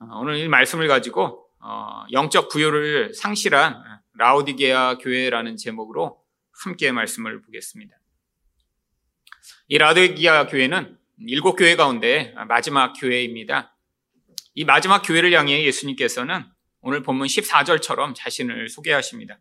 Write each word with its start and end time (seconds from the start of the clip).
오늘 0.00 0.38
이 0.38 0.48
말씀을 0.48 0.88
가지고 0.88 1.46
어, 1.60 2.04
영적 2.10 2.48
부여를 2.48 3.12
상실한 3.12 3.82
라우디게아 4.14 4.96
교회라는 4.98 5.58
제목으로 5.58 6.22
함께 6.52 6.90
말씀을 6.90 7.42
보겠습니다. 7.42 7.94
이 9.68 9.76
라우디게아 9.76 10.46
교회는 10.46 10.98
일곱 11.26 11.56
교회 11.56 11.76
가운데 11.76 12.34
마지막 12.48 12.94
교회입니다. 12.94 13.76
이 14.54 14.64
마지막 14.64 15.02
교회를 15.02 15.32
향해 15.34 15.64
예수님께서는 15.64 16.44
오늘 16.80 17.02
본문 17.02 17.26
14절처럼 17.26 18.14
자신을 18.14 18.70
소개하십니다. 18.70 19.38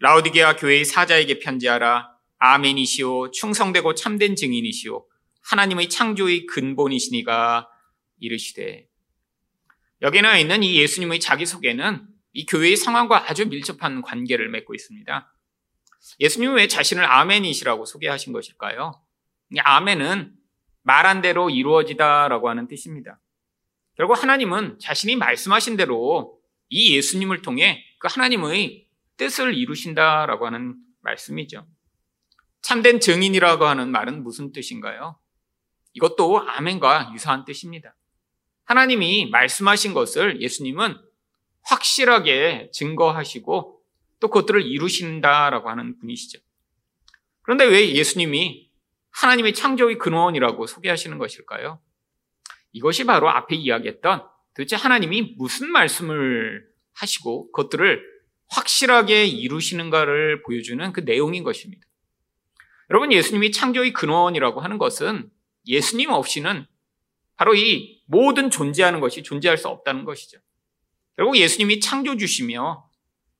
라우디게아 0.00 0.56
교회의 0.56 0.84
사자에게 0.84 1.38
편지하라. 1.38 2.10
아멘이시오. 2.38 3.30
충성되고 3.30 3.94
참된 3.94 4.34
증인이시오. 4.34 5.06
하나님의 5.42 5.88
창조의 5.88 6.46
근본이시니가 6.46 7.68
이르시되. 8.18 8.89
여기 10.02 10.22
나 10.22 10.38
있는 10.38 10.62
이 10.62 10.76
예수님의 10.80 11.20
자기소개는 11.20 12.06
이 12.32 12.46
교회의 12.46 12.76
상황과 12.76 13.28
아주 13.28 13.46
밀접한 13.46 14.02
관계를 14.02 14.48
맺고 14.48 14.74
있습니다. 14.74 15.34
예수님은 16.20 16.54
왜 16.56 16.68
자신을 16.68 17.04
아멘이시라고 17.04 17.84
소개하신 17.84 18.32
것일까요? 18.32 18.92
아멘은 19.58 20.32
말한 20.82 21.20
대로 21.20 21.50
이루어지다라고 21.50 22.48
하는 22.48 22.68
뜻입니다. 22.68 23.20
결국 23.96 24.20
하나님은 24.22 24.78
자신이 24.78 25.16
말씀하신 25.16 25.76
대로 25.76 26.40
이 26.68 26.96
예수님을 26.96 27.42
통해 27.42 27.84
그 27.98 28.08
하나님의 28.10 28.86
뜻을 29.16 29.54
이루신다라고 29.54 30.46
하는 30.46 30.76
말씀이죠. 31.02 31.66
참된 32.62 33.00
증인이라고 33.00 33.66
하는 33.66 33.90
말은 33.90 34.22
무슨 34.22 34.52
뜻인가요? 34.52 35.18
이것도 35.92 36.48
아멘과 36.48 37.10
유사한 37.12 37.44
뜻입니다. 37.44 37.94
하나님이 38.70 39.30
말씀하신 39.30 39.94
것을 39.94 40.40
예수님은 40.40 40.96
확실하게 41.62 42.70
증거하시고 42.72 43.82
또 44.20 44.28
그것들을 44.28 44.62
이루신다라고 44.62 45.68
하는 45.68 45.98
분이시죠. 45.98 46.38
그런데 47.42 47.64
왜 47.64 47.92
예수님이 47.92 48.70
하나님의 49.10 49.54
창조의 49.54 49.98
근원이라고 49.98 50.68
소개하시는 50.68 51.18
것일까요? 51.18 51.80
이것이 52.70 53.06
바로 53.06 53.28
앞에 53.28 53.56
이야기했던 53.56 54.22
도대체 54.54 54.76
하나님이 54.76 55.34
무슨 55.36 55.68
말씀을 55.72 56.64
하시고 56.92 57.50
그것들을 57.50 58.04
확실하게 58.50 59.26
이루시는가를 59.26 60.44
보여주는 60.44 60.92
그 60.92 61.00
내용인 61.00 61.42
것입니다. 61.42 61.84
여러분, 62.90 63.12
예수님이 63.12 63.50
창조의 63.50 63.92
근원이라고 63.94 64.60
하는 64.60 64.78
것은 64.78 65.28
예수님 65.66 66.10
없이는 66.10 66.68
바로 67.40 67.54
이 67.54 68.02
모든 68.04 68.50
존재하는 68.50 69.00
것이 69.00 69.22
존재할 69.22 69.56
수 69.56 69.66
없다는 69.68 70.04
것이죠. 70.04 70.38
결국 71.16 71.38
예수님이 71.38 71.80
창조주시며 71.80 72.86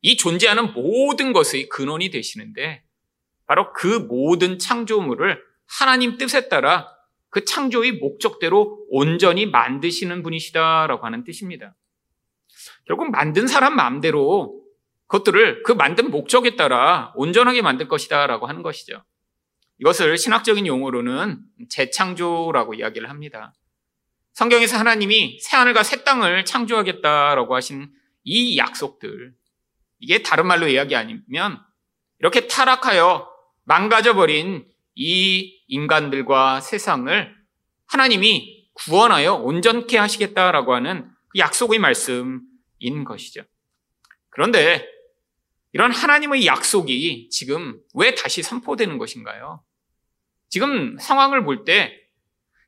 이 0.01 0.17
존재하는 0.17 0.73
모든 0.73 1.35
것의 1.35 1.69
근원이 1.69 2.09
되시는데 2.09 2.83
바로 3.47 3.75
그 3.75 3.87
모든 3.87 4.59
창조물을 4.59 5.45
하나님 5.67 6.17
뜻에 6.17 6.49
따라 6.49 6.89
그 7.29 7.45
창조의 7.45 7.93
목적대로 7.93 8.87
온전히 8.89 9.45
만드시는 9.45 10.23
분이시다라고 10.23 11.05
하는 11.05 11.23
뜻입니다. 11.23 11.77
결국 12.87 13.11
만든 13.11 13.47
사람 13.47 13.77
마음대로 13.77 14.65
그것들을 15.09 15.63
그 15.63 15.73
만든 15.73 16.11
목적에 16.11 16.57
따라 16.57 17.13
온전하게 17.17 17.61
만들 17.61 17.87
것이다라고 17.87 18.47
하는 18.47 18.63
것이죠. 18.63 19.05
이것을 19.79 20.17
신학적인 20.17 20.67
용어로는 20.67 21.43
재창조라고 21.69 22.73
이야기를 22.73 23.11
합니다. 23.11 23.53
성경에서 24.33 24.79
하나님이 24.79 25.41
새하늘과 25.41 25.83
새 25.83 26.05
땅을 26.05 26.45
창조하겠다라고 26.45 27.55
하신 27.55 27.93
이 28.25 28.57
약속들, 28.59 29.35
이게 29.99 30.23
다른 30.23 30.47
말로 30.47 30.69
이야기 30.69 30.95
아니면 30.97 31.61
이렇게 32.19 32.47
타락하여 32.47 33.29
망가져버린 33.65 34.67
이 34.95 35.63
인간들과 35.69 36.61
세상을 36.61 37.35
하나님이 37.87 38.69
구원하여 38.73 39.35
온전케 39.35 39.99
하시겠다라고 39.99 40.75
하는 40.75 41.11
그 41.29 41.39
약속의 41.39 41.79
말씀인 41.79 43.05
것이죠. 43.07 43.43
그런데 44.31 44.89
이런 45.73 45.93
하나님의 45.93 46.47
약속이 46.47 47.29
지금 47.31 47.81
왜 47.95 48.15
다시 48.15 48.43
선포되는 48.43 48.99
것인가요? 48.99 49.63
지금 50.49 50.97
상황을 50.99 51.45
볼 51.45 51.65
때 51.65 52.00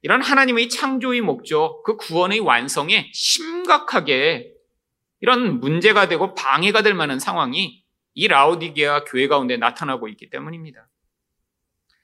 이런 0.02 0.20
하나님의 0.20 0.68
창조의 0.68 1.20
목적, 1.20 1.82
그 1.84 1.96
구원의 1.96 2.40
완성에 2.40 3.10
심각하게 3.14 4.52
이런 5.20 5.60
문제가 5.60 6.08
되고 6.08 6.34
방해가 6.34 6.82
될 6.82 6.94
만한 6.94 7.20
상황이 7.20 7.84
이 8.14 8.28
라우디게아 8.28 9.04
교회 9.04 9.28
가운데 9.28 9.56
나타나고 9.56 10.08
있기 10.08 10.28
때문입니다. 10.30 10.88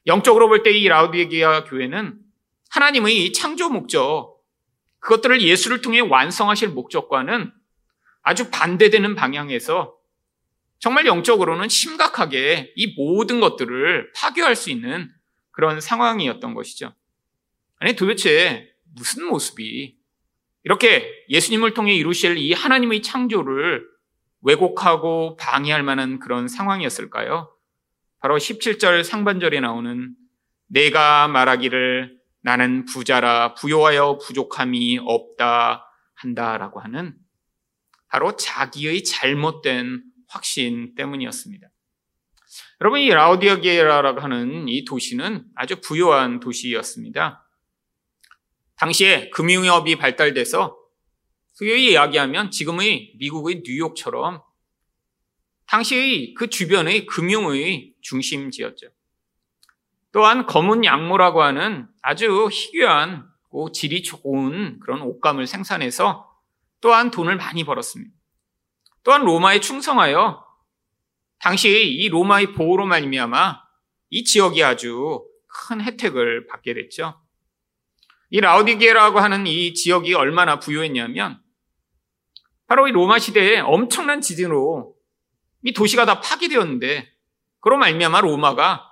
영적으로 0.07 0.49
볼 0.49 0.63
때 0.63 0.71
이 0.71 0.89
라우디게아 0.89 1.65
교회는 1.65 2.19
하나님의 2.71 3.25
이 3.25 3.33
창조 3.33 3.69
목적, 3.69 4.39
그것들을 5.01 5.43
예수를 5.43 5.81
통해 5.81 6.01
완성하실 6.01 6.69
목적과는 6.71 7.53
아주 8.23 8.51
반대되는 8.51 9.15
방향에서 9.17 9.97
정말 10.79 11.07
영적으로는 11.07 11.69
심각하게 11.69 12.73
이 12.77 12.95
모든 12.97 13.41
것들을 13.41 14.13
파괴할 14.15 14.55
수 14.55 14.71
있는 14.71 15.11
그런 15.51 15.81
상황이었던 15.81 16.55
것이죠. 16.55 16.95
아니, 17.79 17.95
도대체 17.95 18.69
무슨 18.95 19.27
모습이 19.27 19.97
이렇게 20.65 21.25
예수님을 21.29 21.75
통해 21.75 21.95
이루실 21.95 22.37
이 22.37 22.53
하나님의 22.53 23.03
창조를 23.03 23.87
왜곡하고 24.43 25.37
방해할 25.37 25.83
만한 25.83 26.19
그런 26.19 26.49
상황이었을까요? 26.49 27.55
바로 28.21 28.37
17절 28.37 29.05
상반절에 29.05 29.61
나오는 29.61 30.15
내가 30.67 31.29
말하기를 31.29 32.19
나는 32.43 32.85
부자라 32.85 33.55
부요하여 33.55 34.19
부족함이 34.19 35.01
없다 35.05 35.85
한다라고 36.15 36.81
하는 36.81 37.15
바로 38.09 38.37
자기의 38.37 39.05
잘못된 39.05 40.03
확신 40.29 40.95
때문이었습니다. 40.95 41.69
여러분, 42.81 43.01
이 43.01 43.09
라우디아게라라고 43.09 44.21
하는 44.21 44.69
이 44.69 44.85
도시는 44.85 45.45
아주 45.55 45.81
부유한 45.81 46.41
도시였습니다. 46.41 47.48
당시에 48.79 49.31
금융업이 49.31 49.97
발달돼서 49.97 50.77
소위 51.53 51.91
이야기하면 51.91 52.51
지금의 52.51 53.15
미국의 53.19 53.63
뉴욕처럼 53.65 54.43
당시의 55.67 56.35
그 56.35 56.49
주변의 56.49 57.07
금융의 57.07 57.95
중심지였죠. 58.01 58.89
또한 60.13 60.47
검은 60.47 60.85
양모라고 60.85 61.43
하는 61.43 61.89
아주 62.01 62.49
희귀한 62.51 63.29
질이 63.75 64.03
좋은 64.03 64.79
그런 64.81 65.03
옷감을 65.03 65.47
생산해서 65.47 66.29
또한 66.81 67.11
돈을 67.11 67.37
많이 67.37 67.65
벌었습니다. 67.65 68.15
또한 69.03 69.25
로마에 69.25 69.61
충성하여 69.61 70.45
당시 71.41 71.69
이 71.69 72.09
로마의 72.09 72.53
보호로 72.53 72.87
말미암아 72.87 73.61
이 74.11 74.25
지역이 74.25 74.63
아주 74.63 75.25
큰 75.47 75.81
혜택을 75.81 76.47
받게 76.47 76.75
됐죠. 76.75 77.21
이 78.31 78.41
라우디게라고 78.41 79.21
하는 79.21 79.47
이 79.47 79.73
지역이 79.75 80.15
얼마나 80.15 80.59
부유했냐면 80.59 81.41
바로 82.67 82.87
이 82.87 82.93
로마 82.93 83.19
시대에 83.19 83.61
엄청난 83.61 84.21
지진으로 84.21 84.95
이 85.63 85.73
도시가 85.73 86.05
다 86.05 86.21
파괴되었는데 86.21 87.11
그로 87.61 87.79
말미암아 87.79 88.21
로마가 88.21 88.85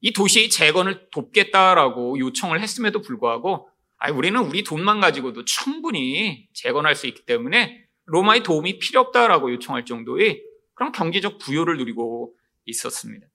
이 0.00 0.12
도시의 0.12 0.50
재건을 0.50 1.08
돕겠다라고 1.10 2.18
요청을 2.18 2.60
했음에도 2.60 3.00
불구하고 3.00 3.70
아 3.96 4.10
우리는 4.10 4.38
우리 4.38 4.62
돈만 4.62 5.00
가지고도 5.00 5.46
충분히 5.46 6.46
재건할 6.52 6.94
수 6.94 7.06
있기 7.06 7.24
때문에 7.24 7.86
로마의 8.04 8.42
도움이 8.42 8.78
필요 8.80 9.00
없다라고 9.00 9.50
요청할 9.54 9.86
정도의 9.86 10.42
그런 10.74 10.92
경제적 10.92 11.38
부여를 11.38 11.78
누리고 11.78 12.34
있었습니다. 12.66 13.26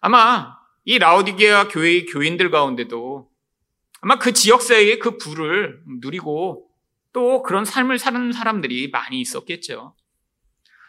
아마 0.00 0.56
이 0.84 0.98
라우디게아 0.98 1.68
교회의 1.68 2.06
교인들 2.06 2.50
가운데도 2.50 3.30
아마 4.00 4.18
그 4.18 4.32
지역사회의 4.32 4.98
그 4.98 5.18
부를 5.18 5.80
누리고 6.00 6.68
또 7.12 7.42
그런 7.42 7.64
삶을 7.64 7.98
사는 7.98 8.32
사람들이 8.32 8.90
많이 8.90 9.20
있었겠죠. 9.20 9.94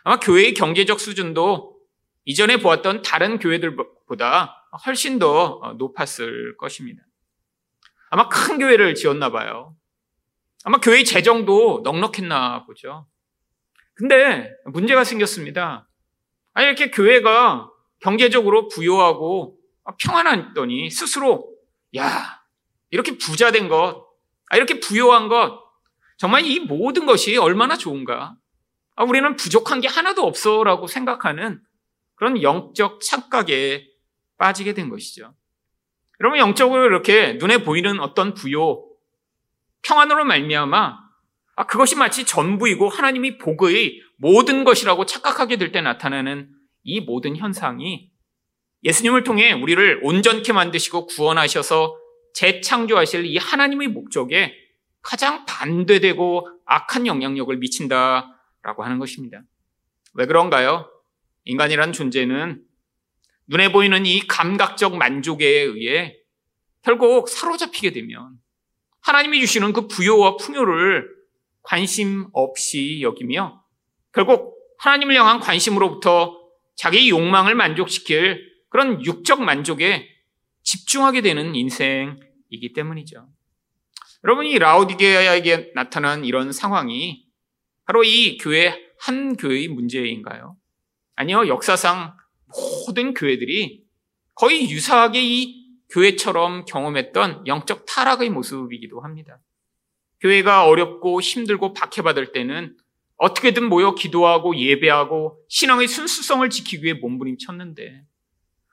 아마 0.03 0.19
교회의 0.19 0.53
경제적 0.53 0.99
수준도 0.99 1.77
이전에 2.25 2.57
보았던 2.57 3.01
다른 3.01 3.39
교회들보다 3.39 4.67
훨씬 4.85 5.17
더 5.17 5.75
높았을 5.77 6.57
것입니다. 6.57 7.01
아마 8.09 8.27
큰 8.29 8.59
교회를 8.59 8.95
지었나 8.95 9.31
봐요. 9.31 9.75
아마 10.63 10.79
교회 10.79 11.03
재정도 11.03 11.81
넉넉했나 11.83 12.65
보죠. 12.65 13.07
근데 13.93 14.51
문제가 14.65 15.03
생겼습니다. 15.03 15.89
아니, 16.53 16.67
이렇게 16.67 16.91
교회가 16.91 17.69
경제적으로 17.99 18.67
부유하고 18.67 19.57
평안했더니 20.01 20.89
스스로, 20.89 21.51
야, 21.97 22.38
이렇게 22.91 23.17
부자 23.17 23.51
된 23.51 23.67
것, 23.67 24.05
아, 24.49 24.57
이렇게 24.57 24.79
부유한 24.79 25.27
것, 25.27 25.61
정말 26.17 26.45
이 26.45 26.59
모든 26.59 27.05
것이 27.05 27.37
얼마나 27.37 27.77
좋은가? 27.77 28.35
아, 28.95 29.03
우리는 29.03 29.35
부족한 29.35 29.81
게 29.81 29.87
하나도 29.87 30.23
없어라고 30.23 30.87
생각하는 30.87 31.61
그런 32.15 32.41
영적 32.41 33.01
착각에 33.01 33.85
빠지게 34.37 34.73
된 34.73 34.89
것이죠. 34.89 35.33
여러분 36.19 36.39
영적으로 36.39 36.85
이렇게 36.85 37.33
눈에 37.33 37.63
보이는 37.63 37.99
어떤 38.01 38.33
부요, 38.33 38.85
평안으로 39.83 40.25
말미암아 40.25 40.97
아, 41.55 41.65
그것이 41.65 41.95
마치 41.95 42.25
전부이고 42.25 42.89
하나님이 42.89 43.37
복의 43.37 44.01
모든 44.17 44.63
것이라고 44.63 45.05
착각하게 45.05 45.57
될 45.57 45.71
때 45.71 45.81
나타나는 45.81 46.49
이 46.83 47.01
모든 47.01 47.35
현상이 47.35 48.11
예수님을 48.83 49.23
통해 49.23 49.51
우리를 49.51 49.99
온전케 50.03 50.53
만드시고 50.53 51.07
구원하셔서 51.07 51.98
재창조하실 52.33 53.25
이 53.25 53.37
하나님의 53.37 53.89
목적에 53.89 54.53
가장 55.01 55.45
반대되고 55.45 56.47
악한 56.65 57.07
영향력을 57.07 57.55
미친다라고 57.57 58.83
하는 58.83 58.99
것입니다. 58.99 59.41
왜 60.13 60.25
그런가요? 60.25 60.89
인간이란 61.45 61.93
존재는 61.93 62.63
눈에 63.47 63.71
보이는 63.71 64.05
이 64.05 64.19
감각적 64.27 64.97
만족에 64.97 65.47
의해 65.47 66.15
결국 66.83 67.27
사로잡히게 67.27 67.91
되면 67.91 68.33
하나님이 69.01 69.39
주시는 69.41 69.73
그 69.73 69.87
부요와 69.87 70.37
풍요를 70.37 71.09
관심 71.61 72.27
없이 72.33 73.01
여기며 73.01 73.63
결국 74.13 74.55
하나님을 74.79 75.15
향한 75.15 75.39
관심으로부터 75.39 76.37
자기 76.75 77.09
욕망을 77.09 77.55
만족시킬 77.55 78.49
그런 78.69 79.03
육적 79.03 79.41
만족에 79.41 80.07
집중하게 80.69 81.21
되는 81.21 81.55
인생이기 81.55 82.73
때문이죠. 82.75 83.27
여러분, 84.23 84.45
이 84.45 84.59
라오디게아에게 84.59 85.71
나타난 85.73 86.25
이런 86.25 86.51
상황이 86.51 87.25
바로 87.85 88.03
이 88.03 88.37
교회 88.37 88.79
한 88.99 89.35
교회의 89.35 89.69
문제인가요? 89.69 90.57
아니요, 91.15 91.47
역사상 91.47 92.15
모든 92.85 93.15
교회들이 93.15 93.83
거의 94.35 94.69
유사하게 94.69 95.21
이 95.23 95.69
교회처럼 95.89 96.65
경험했던 96.65 97.47
영적 97.47 97.87
타락의 97.87 98.29
모습이기도 98.29 99.01
합니다. 99.01 99.39
교회가 100.19 100.67
어렵고 100.67 101.19
힘들고 101.19 101.73
박해받을 101.73 102.31
때는 102.31 102.77
어떻게든 103.17 103.67
모여 103.67 103.95
기도하고 103.95 104.55
예배하고 104.55 105.43
신앙의 105.49 105.87
순수성을 105.87 106.47
지키기 106.49 106.83
위해 106.83 106.93
몸부림쳤는데 106.93 108.03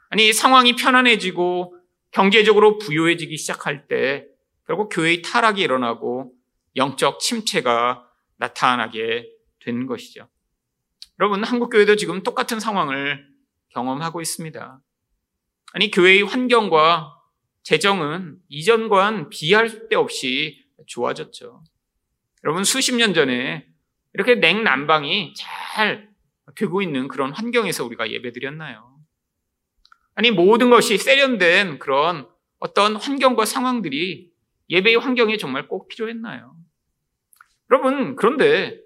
아니 0.08 0.32
상황이 0.32 0.76
편안해지고 0.76 1.75
경제적으로 2.16 2.78
부유해지기 2.78 3.36
시작할 3.36 3.88
때 3.88 4.26
결국 4.66 4.88
교회의 4.88 5.20
타락이 5.20 5.60
일어나고 5.60 6.32
영적 6.74 7.20
침체가 7.20 8.08
나타나게 8.38 9.28
된 9.60 9.84
것이죠. 9.86 10.26
여러분 11.20 11.44
한국 11.44 11.68
교회도 11.68 11.96
지금 11.96 12.22
똑같은 12.22 12.58
상황을 12.58 13.22
경험하고 13.68 14.22
있습니다. 14.22 14.80
아니 15.74 15.90
교회의 15.90 16.22
환경과 16.22 17.12
재정은 17.62 18.38
이전과는 18.48 19.28
비할 19.28 19.88
데 19.90 19.96
없이 19.96 20.64
좋아졌죠. 20.86 21.64
여러분 22.44 22.64
수십 22.64 22.94
년 22.94 23.12
전에 23.12 23.66
이렇게 24.14 24.36
냉난방이 24.36 25.34
잘 25.36 26.08
되고 26.54 26.80
있는 26.80 27.08
그런 27.08 27.30
환경에서 27.32 27.84
우리가 27.84 28.10
예배 28.10 28.32
드렸나요? 28.32 28.95
아니 30.16 30.30
모든 30.30 30.70
것이 30.70 30.96
세련된 30.98 31.78
그런 31.78 32.26
어떤 32.58 32.96
환경과 32.96 33.44
상황들이 33.44 34.32
예배의 34.70 34.96
환경에 34.96 35.36
정말 35.36 35.68
꼭 35.68 35.88
필요했나요? 35.88 36.56
여러분 37.70 38.16
그런데 38.16 38.80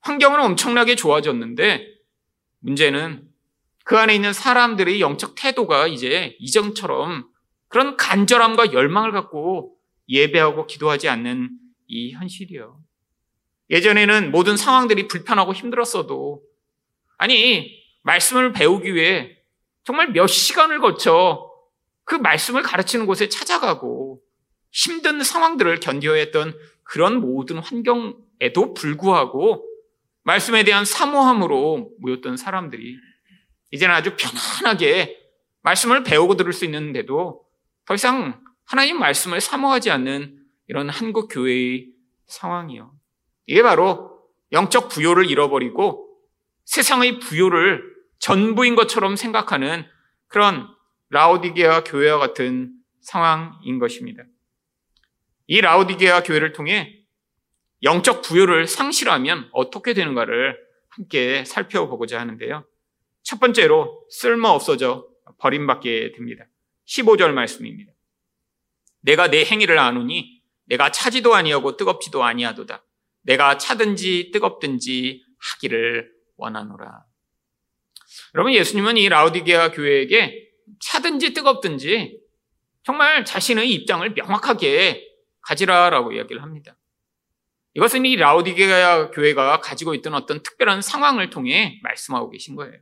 환경은 0.00 0.40
엄청나게 0.40 0.96
좋아졌는데 0.96 1.86
문제는 2.60 3.28
그 3.84 3.98
안에 3.98 4.14
있는 4.14 4.32
사람들의 4.32 5.00
영적 5.00 5.34
태도가 5.36 5.88
이제 5.88 6.34
이전처럼 6.40 7.28
그런 7.68 7.96
간절함과 7.98 8.72
열망을 8.72 9.12
갖고 9.12 9.76
예배하고 10.08 10.66
기도하지 10.66 11.08
않는 11.10 11.50
이 11.86 12.12
현실이요. 12.12 12.80
예전에는 13.68 14.30
모든 14.30 14.56
상황들이 14.56 15.06
불편하고 15.08 15.52
힘들었어도 15.52 16.42
아니 17.18 17.84
말씀을 18.04 18.52
배우기 18.52 18.94
위해 18.94 19.35
정말 19.86 20.08
몇 20.10 20.26
시간을 20.26 20.80
거쳐 20.80 21.48
그 22.04 22.16
말씀을 22.16 22.62
가르치는 22.62 23.06
곳에 23.06 23.28
찾아가고 23.28 24.20
힘든 24.72 25.22
상황들을 25.22 25.78
견뎌야 25.78 26.18
했던 26.18 26.58
그런 26.82 27.20
모든 27.20 27.58
환경에도 27.58 28.74
불구하고 28.74 29.64
말씀에 30.24 30.64
대한 30.64 30.84
사모함으로 30.84 31.92
모였던 32.00 32.36
사람들이 32.36 32.96
이제는 33.70 33.94
아주 33.94 34.16
편안하게 34.16 35.18
말씀을 35.62 36.02
배우고 36.02 36.36
들을 36.36 36.52
수 36.52 36.64
있는데도 36.64 37.44
더 37.84 37.94
이상 37.94 38.42
하나님 38.64 38.98
말씀을 38.98 39.40
사모하지 39.40 39.92
않는 39.92 40.36
이런 40.66 40.90
한국 40.90 41.28
교회의 41.30 41.92
상황이요. 42.26 42.92
이게 43.46 43.62
바로 43.62 44.20
영적 44.50 44.88
부요를 44.88 45.30
잃어버리고 45.30 46.08
세상의 46.64 47.20
부요를 47.20 47.95
전부인 48.18 48.74
것처럼 48.74 49.16
생각하는 49.16 49.86
그런 50.26 50.68
라오디게아 51.10 51.84
교회와 51.84 52.18
같은 52.18 52.72
상황인 53.00 53.78
것입니다. 53.78 54.24
이 55.46 55.60
라오디게아 55.60 56.22
교회를 56.22 56.52
통해 56.52 57.04
영적 57.82 58.22
부요를 58.22 58.66
상실하면 58.66 59.48
어떻게 59.52 59.94
되는가를 59.94 60.58
함께 60.88 61.44
살펴보고자 61.44 62.18
하는데요. 62.18 62.66
첫 63.22 63.38
번째로 63.38 64.04
쓸모 64.10 64.48
없어져 64.48 65.06
버림받게 65.38 66.12
됩니다. 66.12 66.46
15절 66.86 67.32
말씀입니다. 67.32 67.92
내가 69.00 69.28
내 69.28 69.44
행위를 69.44 69.78
아노니 69.78 70.42
내가 70.64 70.90
차지도 70.90 71.34
아니하고 71.34 71.76
뜨겁지도 71.76 72.24
아니하도다. 72.24 72.84
내가 73.22 73.58
차든지 73.58 74.30
뜨겁든지 74.32 75.24
하기를 75.38 76.12
원하노라. 76.36 77.05
여러분 78.36 78.52
예수님은 78.52 78.98
이 78.98 79.08
라우디게아 79.08 79.70
교회에게 79.70 80.50
차든지 80.80 81.32
뜨겁든지 81.32 82.20
정말 82.82 83.24
자신의 83.24 83.72
입장을 83.72 84.06
명확하게 84.10 85.02
가지라라고 85.40 86.12
이야기를 86.12 86.42
합니다. 86.42 86.76
이것은 87.72 88.04
이 88.04 88.14
라우디게아 88.16 89.10
교회가 89.12 89.60
가지고 89.60 89.94
있던 89.94 90.12
어떤 90.12 90.42
특별한 90.42 90.82
상황을 90.82 91.30
통해 91.30 91.80
말씀하고 91.82 92.28
계신 92.28 92.56
거예요. 92.56 92.74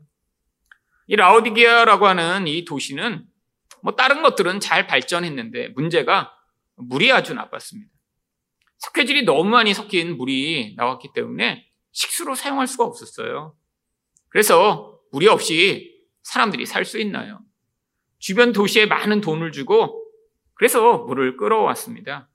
이 1.07 1.15
라우디게아라고 1.15 2.09
하는 2.09 2.49
이 2.49 2.65
도시는 2.65 3.25
뭐 3.81 3.95
다른 3.95 4.23
것들은 4.23 4.59
잘 4.59 4.89
발전했는데 4.89 5.69
문제가 5.69 6.33
물이 6.75 7.13
아주 7.13 7.33
나빴습니다. 7.33 7.93
석회질이 8.79 9.25
너무 9.25 9.51
많이 9.51 9.73
섞인 9.73 10.17
물이 10.17 10.75
나왔기 10.77 11.11
때문에 11.15 11.65
식수로 11.93 12.35
사용할 12.35 12.67
수가 12.67 12.83
없었어요. 12.83 13.55
그래서 14.31 14.94
물이 15.15 15.29
없이 15.29 15.95
사람들이 16.23 16.67
살 16.67 16.85
수 16.85 16.99
있나요? 16.99 17.41
주변 18.19 18.53
도시에 18.53 18.87
많은 18.87 19.21
돈을 19.21 19.53
주고 19.53 20.05
그래서 20.55 20.99
물을 20.99 21.37
끌어왔습니다. 21.37 22.29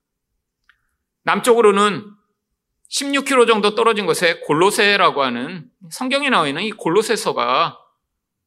남쪽으로는 1.23 2.05
16km 2.89 3.47
정도 3.47 3.75
떨어진 3.75 4.05
곳에 4.05 4.39
골로세라고 4.41 5.21
하는 5.21 5.69
성경에 5.91 6.29
나와 6.29 6.47
있는 6.47 6.63
이 6.63 6.71
골로세서가 6.71 7.77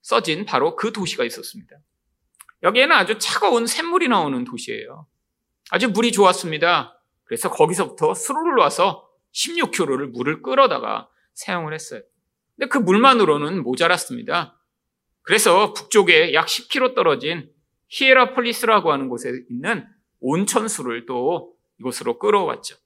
써진 0.01 0.47
바로 0.47 0.77
그 0.77 0.93
도시가 0.93 1.25
있었습니다. 1.25 1.77
여기에는 2.63 2.97
아주 2.97 3.19
차가운 3.19 3.67
샘물이 3.67 4.09
나오는 4.09 4.45
도시예요. 4.45 5.07
아주 5.71 5.91
물이 5.91 6.11
좋았습니다. 6.13 6.99
그래서 7.25 7.51
거기서부터 7.51 8.15
수로를 8.15 8.55
와서 8.57 9.09
16km를 9.35 10.11
물을 10.11 10.43
끌어다가 10.43 11.09
사용을 11.35 11.75
했어요. 11.75 12.03
근데 12.63 12.69
그 12.69 12.79
물만으로는 12.79 13.65
모자랐습니다. 13.65 14.57
그래서 15.23 15.73
북쪽에 15.73 16.33
약 16.33 16.47
10km 16.47 16.95
떨어진 16.95 17.51
히에라폴리스라고 17.89 18.93
하는 18.93 19.09
곳에 19.09 19.33
있는 19.51 19.85
온천수를 20.21 21.07
또 21.07 21.57
이곳으로 21.81 22.21
끌어왔죠. 22.21 22.77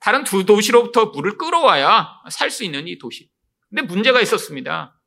다른 0.00 0.24
두 0.24 0.44
도시로부터 0.44 1.06
물을 1.06 1.38
끌어와야 1.38 2.08
살 2.28 2.50
수 2.50 2.64
있는 2.64 2.88
이 2.88 2.98
도시. 2.98 3.30
근데 3.68 3.82
문제가 3.82 4.20
있었습니다. 4.20 5.00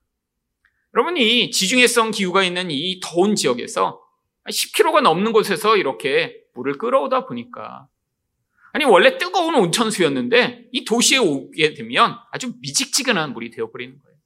여러분, 0.94 1.18
이 1.18 1.52
지중해성 1.52 2.12
기후가 2.12 2.44
있는 2.44 2.72
이 2.72 3.02
더운 3.04 3.36
지역에서 3.36 4.02
10km가 4.48 5.02
넘는 5.02 5.34
곳에서 5.34 5.76
이렇게 5.76 6.38
물을 6.54 6.78
끌어오다 6.78 7.26
보니까 7.26 7.90
아니 8.74 8.86
원래 8.86 9.18
뜨거운 9.18 9.56
온천수였는데 9.56 10.70
이 10.72 10.86
도시에 10.86 11.18
오게 11.18 11.74
되면 11.74 12.18
아주 12.32 12.54
미직지근한 12.62 13.34
물이 13.34 13.52
되어버리는 13.52 13.98
거예요. 13.98 14.18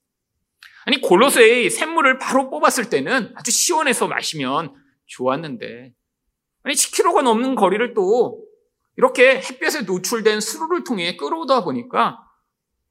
아니 0.86 1.02
골로새의 1.02 1.70
샘물을 1.70 2.20
바로 2.20 2.50
뽑았을 2.50 2.90
때는 2.90 3.34
아주 3.36 3.52
시원해서 3.52 4.08
마시면 4.08 4.74
좋았는데 5.08 5.94
아니 6.64 6.76
10km가 6.76 7.24
넘는 7.24 7.56
거리를 7.56 7.94
또 7.94 8.44
이렇게 8.98 9.42
햇볕에 9.42 9.82
노출된 9.82 10.40
수로를 10.40 10.84
통해 10.84 11.16
끌어오다 11.18 11.64
보니까 11.64 12.20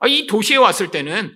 아, 0.01 0.07
이 0.07 0.27
도시에 0.27 0.57
왔을 0.57 0.91
때는 0.91 1.35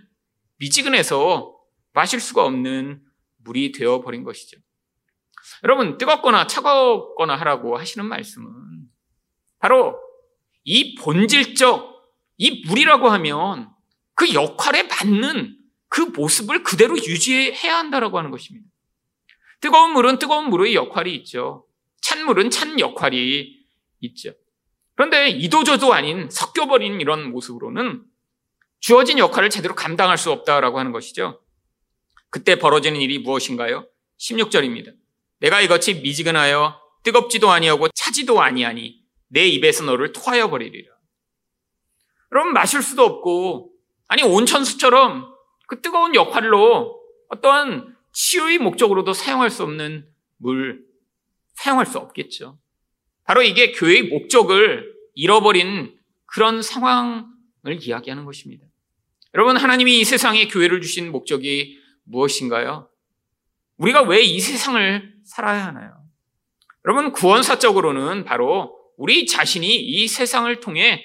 미지근해서 0.59 1.57
마실 1.93 2.21
수가 2.21 2.45
없는 2.45 3.03
물이 3.39 3.73
되어버린 3.73 4.25
것이죠. 4.25 4.59
여러분, 5.65 5.97
뜨겁거나 5.97 6.47
차갑거나 6.47 7.37
하라고 7.37 7.79
하시는 7.79 8.07
말씀은 8.07 8.47
바로 9.59 9.99
이 10.65 10.95
본질적, 10.97 12.03
이 12.39 12.65
물이라고 12.67 13.09
하면 13.09 13.71
그 14.15 14.33
역할에 14.35 14.85
맞는 14.85 15.57
그 15.89 16.01
모습을 16.01 16.63
그대로 16.63 16.97
유지해야 16.97 17.79
한다라고 17.79 18.19
하는 18.19 18.31
것입니다. 18.31 18.67
뜨거운 19.61 19.93
물은 19.93 20.19
뜨거운 20.19 20.51
물의 20.51 20.75
역할이 20.75 21.15
있죠. 21.17 21.67
찬 22.01 22.25
물은 22.25 22.51
찬 22.51 22.79
역할이 22.79 23.59
있죠. 24.01 24.33
그런데 24.95 25.29
이도저도 25.29 25.93
아닌 25.93 26.29
섞여버린 26.31 27.01
이런 27.01 27.31
모습으로는 27.31 28.03
주어진 28.81 29.19
역할을 29.19 29.51
제대로 29.51 29.75
감당할 29.75 30.19
수 30.19 30.31
없다라고 30.31 30.79
하는 30.79 30.93
것이죠. 30.93 31.41
그때 32.31 32.57
벌어지는 32.57 33.01
일이 33.01 33.19
무엇인가요? 33.19 33.89
16절입니다. 34.19 34.95
내가 35.41 35.61
이것이 35.61 35.95
미지근하여 35.95 36.81
뜨겁지도 37.03 37.51
아니하고 37.51 37.89
차지도 37.95 38.41
아니하니 38.43 38.98
내 39.29 39.47
입에서 39.47 39.85
너를 39.85 40.13
토하여 40.13 40.51
버리리라. 40.51 40.91
여러분 42.33 42.53
마실 42.53 42.83
수도 42.83 43.05
없고 43.05 43.73
아니 44.09 44.23
온천수처럼 44.23 45.27
그 45.67 45.81
뜨거운 45.81 46.15
역할로 46.15 46.99
어떠한 47.29 47.97
치유의 48.13 48.59
목적으로도 48.59 49.13
사용할 49.13 49.51
수 49.51 49.63
없는 49.63 50.09
물 50.39 50.85
사용할 51.55 51.87
수 51.87 51.99
없겠죠. 51.99 52.59
바로 53.25 53.43
이게 53.43 53.73
교회의 53.73 54.05
목적을 54.05 54.95
잃어버린 55.15 55.99
그런 56.27 56.63
상황을 56.63 57.27
이야기하는 57.81 58.25
것입니다. 58.25 58.67
여러분 59.35 59.57
하나님이 59.57 60.01
이 60.01 60.05
세상에 60.05 60.49
교회를 60.49 60.81
주신 60.81 61.13
목적이 61.13 61.79
무엇인가요? 62.05 62.89
우리가 63.77 64.03
왜 64.03 64.23
이 64.23 64.41
세상을 64.41 65.15
살아야 65.25 65.67
하나요? 65.67 66.03
여러분 66.87 67.13
구원사적으로는 67.13 68.25
바로 68.25 68.78
우리 68.99 69.27
자신이 69.27 69.77
이 69.77 70.09
세상을 70.09 70.61
통해 70.61 71.05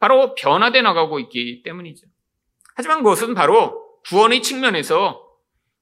바로 0.00 0.34
변화돼 0.34 0.80
나가고 0.80 1.20
있기 1.20 1.62
때문이죠. 1.62 2.06
하지만 2.74 3.02
그것은 3.02 3.34
바로 3.34 4.00
구원의 4.06 4.42
측면에서 4.42 5.22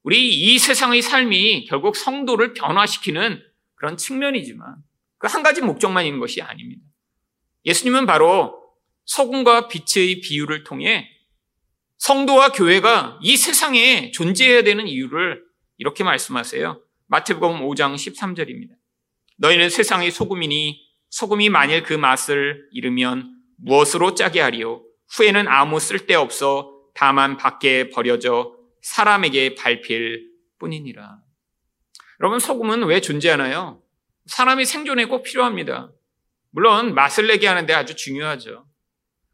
우리 0.03 0.29
이 0.35 0.59
세상의 0.59 1.01
삶이 1.01 1.67
결국 1.67 1.97
성도를 1.97 2.55
변화시키는 2.55 3.41
그런 3.77 3.97
측면이지만 3.97 4.77
그 5.19 5.29
한 5.29 5.43
가지 5.43 5.61
목적만 5.61 6.05
있는 6.07 6.21
것이 6.21 6.43
아닙니다. 6.43 6.83
예수님은 7.67 8.07
바로 8.07 8.57
소금과 9.05 9.69
빛의 9.69 10.21
비유를 10.21 10.65
통해 10.65 11.09
성도와 11.99 12.53
교회가 12.53 13.19
이 13.23 13.37
세상에 13.37 14.11
존재해야 14.13 14.63
되는 14.63 14.87
이유를 14.87 15.43
이렇게 15.77 16.03
말씀하세요. 16.05 16.83
마태복음 17.07 17.61
5장 17.61 17.95
13절입니다. 17.95 18.71
너희는 19.37 19.71
세상의 19.71 20.11
소금이니 20.11 20.88
소금이 21.11 21.49
만일 21.49 21.83
그 21.83 21.95
맛을 21.95 22.69
잃으면 22.71 23.35
무엇으로 23.57 24.15
짜게 24.15 24.41
하리요? 24.41 24.83
후에는 25.17 25.49
아무 25.49 25.81
쓸데없어 25.81 26.73
다만 26.95 27.37
밖에 27.37 27.91
버려져 27.91 28.55
사람에게 28.83 29.55
밟힐 29.55 30.29
뿐이니라. 30.59 31.19
여러분, 32.21 32.39
소금은 32.39 32.85
왜 32.85 33.01
존재하나요? 33.01 33.83
사람이 34.27 34.65
생존에 34.65 35.07
꼭 35.07 35.23
필요합니다. 35.23 35.93
물론 36.51 36.95
맛을 36.95 37.27
내게 37.27 37.47
하는데 37.47 37.73
아주 37.73 37.95
중요하죠. 37.95 38.67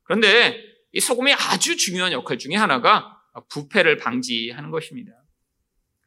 그런데 0.05 0.63
이 0.93 1.01
소금의 1.01 1.35
아주 1.35 1.77
중요한 1.77 2.13
역할 2.13 2.39
중에 2.39 2.55
하나가 2.55 3.19
부패를 3.49 3.97
방지하는 3.97 4.71
것입니다. 4.71 5.13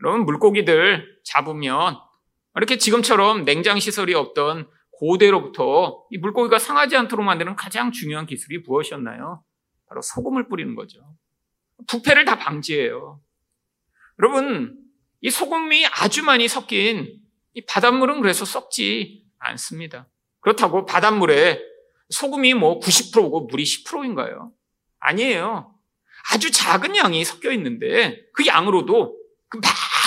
여러분, 0.02 0.26
물고기들 0.26 1.20
잡으면 1.24 1.98
이렇게 2.56 2.78
지금처럼 2.78 3.46
냉장 3.46 3.80
시설이 3.80 4.14
없던 4.14 4.70
고대로부터 4.98 6.06
이 6.10 6.18
물고기가 6.18 6.58
상하지 6.58 6.98
않도록 6.98 7.26
만드는 7.26 7.56
가장 7.56 7.92
중요한 7.92 8.26
기술이 8.26 8.60
무엇이었나요? 8.60 9.44
바로 9.88 10.02
소금을 10.02 10.50
뿌리는 10.50 10.76
거죠. 10.76 11.00
부패를 11.88 12.26
다 12.26 12.38
방지해요. 12.38 13.22
여러분, 14.20 14.76
이 15.22 15.30
소금이 15.30 15.86
아주 15.86 16.24
많이 16.24 16.48
섞인 16.48 17.20
이 17.54 17.66
바닷물은 17.66 18.22
그래서 18.22 18.44
썩지 18.44 19.24
않습니다. 19.38 20.08
그렇다고 20.40 20.86
바닷물에 20.86 21.62
소금이 22.10 22.56
뭐 22.56 22.80
90%고 22.80 23.48
물이 23.48 23.64
10%인가요? 23.64 24.52
아니에요. 25.00 25.76
아주 26.32 26.52
작은 26.52 26.96
양이 26.96 27.24
섞여 27.24 27.52
있는데 27.52 28.20
그 28.34 28.46
양으로도 28.48 29.16
그 29.50 29.60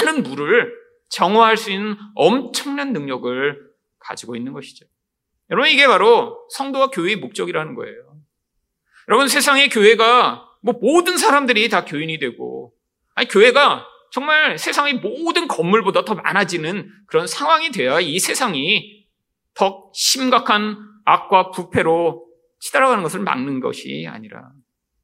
많은 0.02 0.22
물을 0.22 0.72
정화할 1.08 1.56
수 1.56 1.70
있는 1.70 1.96
엄청난 2.14 2.92
능력을 2.92 3.69
가지고 4.00 4.36
있는 4.36 4.52
것이죠. 4.52 4.86
여러분 5.50 5.70
이게 5.70 5.86
바로 5.86 6.46
성도와 6.50 6.90
교회의 6.90 7.16
목적이라는 7.16 7.74
거예요. 7.74 8.16
여러분 9.08 9.28
세상의 9.28 9.68
교회가 9.68 10.48
뭐 10.62 10.74
모든 10.80 11.16
사람들이 11.16 11.68
다 11.68 11.84
교인이 11.84 12.18
되고 12.18 12.72
아니 13.14 13.28
교회가 13.28 13.86
정말 14.12 14.58
세상의 14.58 14.94
모든 14.94 15.48
건물보다 15.48 16.04
더 16.04 16.14
많아지는 16.14 16.90
그런 17.06 17.26
상황이 17.26 17.70
되어야 17.70 18.00
이 18.00 18.18
세상이 18.18 19.06
더 19.54 19.90
심각한 19.94 20.76
악과 21.04 21.50
부패로 21.50 22.26
치달아가는 22.60 23.02
것을 23.02 23.20
막는 23.20 23.60
것이 23.60 24.06
아니라 24.08 24.50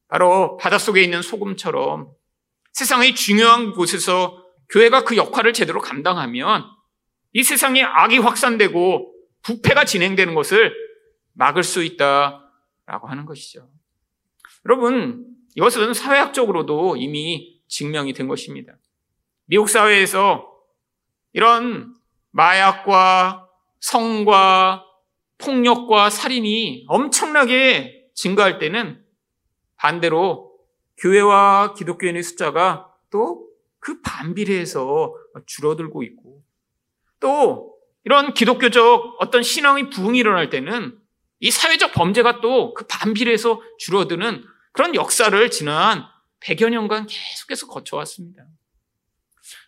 바로 0.08 0.56
바닷속에 0.56 1.02
있는 1.02 1.22
소금처럼 1.22 2.08
세상의 2.72 3.14
중요한 3.14 3.72
곳에서 3.72 4.44
교회가 4.68 5.04
그 5.04 5.16
역할을 5.16 5.52
제대로 5.52 5.80
감당하면 5.80 6.64
이 7.36 7.42
세상에 7.42 7.82
악이 7.82 8.16
확산되고 8.16 9.12
부패가 9.42 9.84
진행되는 9.84 10.34
것을 10.34 10.74
막을 11.34 11.64
수 11.64 11.82
있다라고 11.82 13.08
하는 13.08 13.26
것이죠. 13.26 13.68
여러분, 14.64 15.26
이것은 15.54 15.92
사회학적으로도 15.92 16.96
이미 16.96 17.60
증명이 17.68 18.14
된 18.14 18.26
것입니다. 18.26 18.72
미국 19.44 19.68
사회에서 19.68 20.50
이런 21.34 21.94
마약과 22.30 23.46
성과 23.80 24.86
폭력과 25.36 26.08
살인이 26.08 26.86
엄청나게 26.88 28.08
증가할 28.14 28.58
때는 28.58 29.04
반대로 29.76 30.58
교회와 30.96 31.74
기독교인의 31.74 32.22
숫자가 32.22 32.90
또 33.10 33.46
그 33.86 34.00
반비례해서 34.00 35.14
줄어들고 35.46 36.02
있고 36.02 36.42
또 37.26 37.74
이런 38.04 38.34
기독교적 38.34 39.16
어떤 39.18 39.42
신앙의 39.42 39.90
부흥이 39.90 40.16
일어날 40.16 40.48
때는 40.48 40.96
이 41.40 41.50
사회적 41.50 41.92
범죄가 41.92 42.40
또 42.40 42.72
그 42.72 42.86
반비례해서 42.86 43.60
줄어드는 43.80 44.44
그런 44.72 44.94
역사를 44.94 45.50
지난 45.50 46.04
100여 46.40 46.70
년간 46.70 47.08
계속해서 47.08 47.66
거쳐왔습니다. 47.66 48.44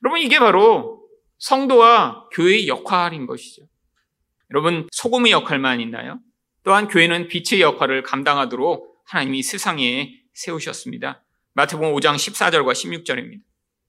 여러분, 0.05 0.21
이게 0.21 0.39
바로 0.39 1.03
성도와 1.39 2.29
교회의 2.33 2.69
역할인 2.69 3.27
것이죠. 3.27 3.63
여러분, 4.53 4.87
소금의 4.93 5.33
역할만 5.33 5.81
있나요? 5.81 6.21
또한 6.63 6.87
교회는 6.87 7.27
빛의 7.27 7.61
역할을 7.61 8.05
감당하도록 8.05 9.03
하나님이 9.07 9.43
세상에 9.43 10.15
세우셨습니다. 10.35 11.25
마태복음 11.55 11.93
5장 11.95 12.15
14절과 12.15 12.73
16절입니다. 12.73 13.41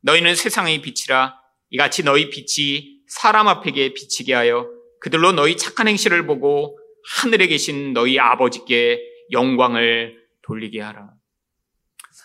너희는 0.02 0.34
세상의 0.34 0.82
빛이라 0.82 1.40
이같이 1.70 2.04
너희 2.04 2.32
빛이 2.32 2.99
사람 3.10 3.48
앞에게 3.48 3.94
비치게 3.94 4.34
하여 4.34 4.70
그들로 5.02 5.32
너희 5.34 5.58
착한 5.58 5.88
행실을 5.88 6.26
보고 6.26 6.80
하늘에 7.18 7.48
계신 7.48 7.94
너희 7.94 8.20
아버지께 8.20 9.02
영광을 9.32 10.18
돌리게 10.44 10.80
하라. 10.80 11.10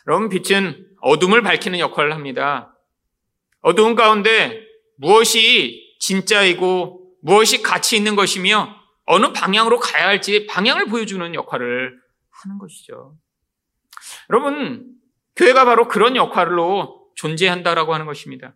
여러분, 0.06 0.28
빛은 0.28 0.86
어둠을 1.00 1.42
밝히는 1.42 1.78
역할을 1.78 2.12
합니다. 2.12 2.76
어두운 3.60 3.94
가운데 3.94 4.62
무엇이 4.96 5.96
진짜이고 6.00 7.16
무엇이 7.22 7.62
가치 7.62 7.96
있는 7.96 8.14
것이며 8.14 8.76
어느 9.06 9.32
방향으로 9.32 9.80
가야 9.80 10.06
할지 10.06 10.46
방향을 10.46 10.86
보여주는 10.86 11.34
역할을 11.34 11.98
하는 12.30 12.58
것이죠. 12.58 13.16
여러분, 14.30 14.86
교회가 15.36 15.64
바로 15.64 15.88
그런 15.88 16.16
역할로 16.16 17.08
존재한다라고 17.16 17.94
하는 17.94 18.06
것입니다. 18.06 18.54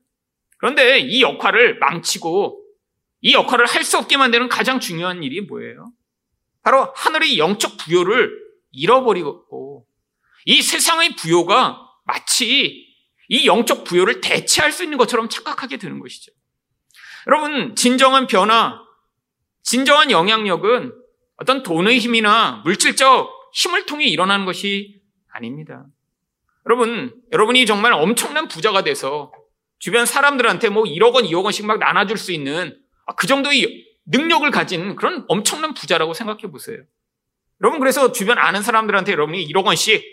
그런데 0.59 0.99
이 0.99 1.23
역할을 1.23 1.79
망치고 1.79 2.65
이 3.23 3.33
역할을 3.33 3.67
할 3.67 3.83
수 3.85 3.99
없게 3.99 4.17
만드는 4.17 4.49
가장 4.49 4.81
중요한 4.81 5.23
일이 5.23 5.41
뭐예요? 5.41 5.93
바로 6.62 6.93
하늘의 6.95 7.38
영적 7.38 7.79
부여를 7.79 8.31
잃어버리고 8.71 9.87
이 10.45 10.62
세상의 10.62 11.17
부여가 11.17 11.81
마치 12.05 12.87
이 13.29 13.47
영적 13.47 13.85
부여를 13.85 14.21
대체할 14.21 14.73
수 14.73 14.83
있는 14.83 14.99
것처럼 14.99 15.29
착각하게 15.29 15.77
되는 15.79 15.99
것이죠. 16.00 16.33
여러분, 17.27 17.75
진정한 17.77 18.27
변화, 18.27 18.81
진정한 19.62 20.11
영향력은 20.11 20.93
어떤 21.37 21.62
돈의 21.62 21.99
힘이나 21.99 22.62
물질적 22.65 23.31
힘을 23.53 23.87
통해 23.87 24.07
일어나는 24.07 24.45
것이 24.45 25.00
아닙니다. 25.31 25.85
여러분, 26.67 27.15
여러분이 27.33 27.67
정말 27.67 27.93
엄청난 27.93 28.49
부자가 28.49 28.83
돼서 28.83 29.33
주변 29.79 30.07
사람들한테 30.07 30.69
뭐 30.71 30.85
1억 30.85 31.15
원, 31.15 31.25
2억 31.25 31.45
원씩 31.45 31.67
막 31.67 31.79
나눠줄 31.79 32.17
수 32.19 32.33
있는 32.33 32.79
아, 33.07 33.15
그 33.15 33.27
정도의 33.27 33.87
능력을 34.07 34.51
가진 34.51 34.97
그런 34.97 35.25
엄청난 35.29 35.75
부자라고 35.75 36.15
생각해 36.15 36.51
보세요. 36.51 36.79
여러분, 37.61 37.81
그래서 37.81 38.13
주변 38.13 38.39
아는 38.39 38.63
사람들한테 38.63 39.13
여러분이 39.13 39.47
1억 39.49 39.65
원씩 39.65 40.05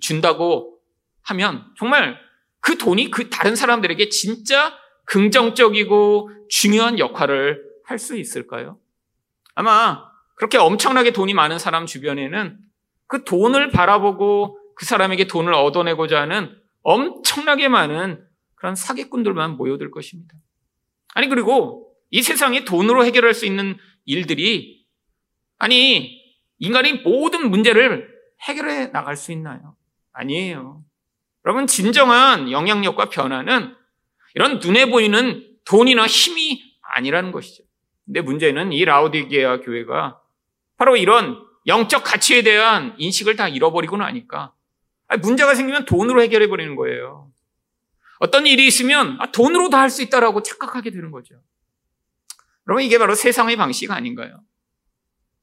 준다고 0.00 0.78
하면 1.22 1.66
정말 1.78 2.18
그 2.60 2.78
돈이 2.78 3.10
그 3.10 3.28
다른 3.30 3.56
사람들에게 3.56 4.08
진짜 4.08 4.74
긍정적이고 5.06 6.30
중요한 6.48 6.98
역할을 6.98 7.72
할 7.84 7.98
수 7.98 8.16
있을까요? 8.16 8.78
아마 9.54 10.04
그렇게 10.36 10.56
엄청나게 10.56 11.12
돈이 11.12 11.34
많은 11.34 11.58
사람 11.58 11.84
주변에는 11.84 12.58
그 13.06 13.24
돈을 13.24 13.70
바라보고 13.70 14.58
그 14.74 14.86
사람에게 14.86 15.26
돈을 15.26 15.52
얻어내고자 15.52 16.20
하는 16.20 16.56
엄청나게 16.82 17.68
많은 17.68 18.24
그런 18.62 18.76
사기꾼들만 18.76 19.56
모여들 19.56 19.90
것입니다. 19.90 20.36
아니, 21.14 21.28
그리고 21.28 21.92
이 22.10 22.22
세상에 22.22 22.64
돈으로 22.64 23.04
해결할 23.04 23.34
수 23.34 23.44
있는 23.44 23.76
일들이, 24.04 24.86
아니, 25.58 26.22
인간이 26.60 26.92
모든 26.92 27.50
문제를 27.50 28.08
해결해 28.42 28.92
나갈 28.92 29.16
수 29.16 29.32
있나요? 29.32 29.74
아니에요. 30.12 30.84
여러분, 31.44 31.66
진정한 31.66 32.52
영향력과 32.52 33.06
변화는 33.06 33.74
이런 34.36 34.60
눈에 34.60 34.86
보이는 34.86 35.44
돈이나 35.64 36.06
힘이 36.06 36.62
아니라는 36.82 37.32
것이죠. 37.32 37.64
근데 38.04 38.20
문제는 38.20 38.72
이 38.72 38.84
라우디게아 38.84 39.62
교회가 39.62 40.20
바로 40.76 40.96
이런 40.96 41.44
영적 41.66 42.04
가치에 42.04 42.42
대한 42.42 42.94
인식을 42.96 43.34
다 43.34 43.48
잃어버리고 43.48 43.96
나니까 43.96 44.54
문제가 45.20 45.56
생기면 45.56 45.84
돈으로 45.84 46.22
해결해 46.22 46.46
버리는 46.46 46.76
거예요. 46.76 47.31
어떤 48.22 48.46
일이 48.46 48.66
있으면 48.68 49.16
아, 49.20 49.32
돈으로 49.32 49.68
다 49.68 49.80
할 49.80 49.90
수 49.90 50.00
있다라고 50.02 50.42
착각하게 50.42 50.90
되는 50.90 51.10
거죠. 51.10 51.34
여러분 52.68 52.84
이게 52.84 52.96
바로 52.98 53.16
세상의 53.16 53.56
방식 53.56 53.90
아닌가요? 53.90 54.40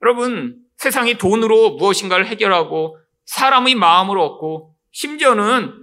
여러분 0.01 0.55
세상이 0.77 1.17
돈으로 1.17 1.71
무엇인가를 1.75 2.25
해결하고 2.27 2.98
사람의 3.25 3.75
마음을 3.75 4.17
얻고 4.17 4.75
심지어는 4.91 5.74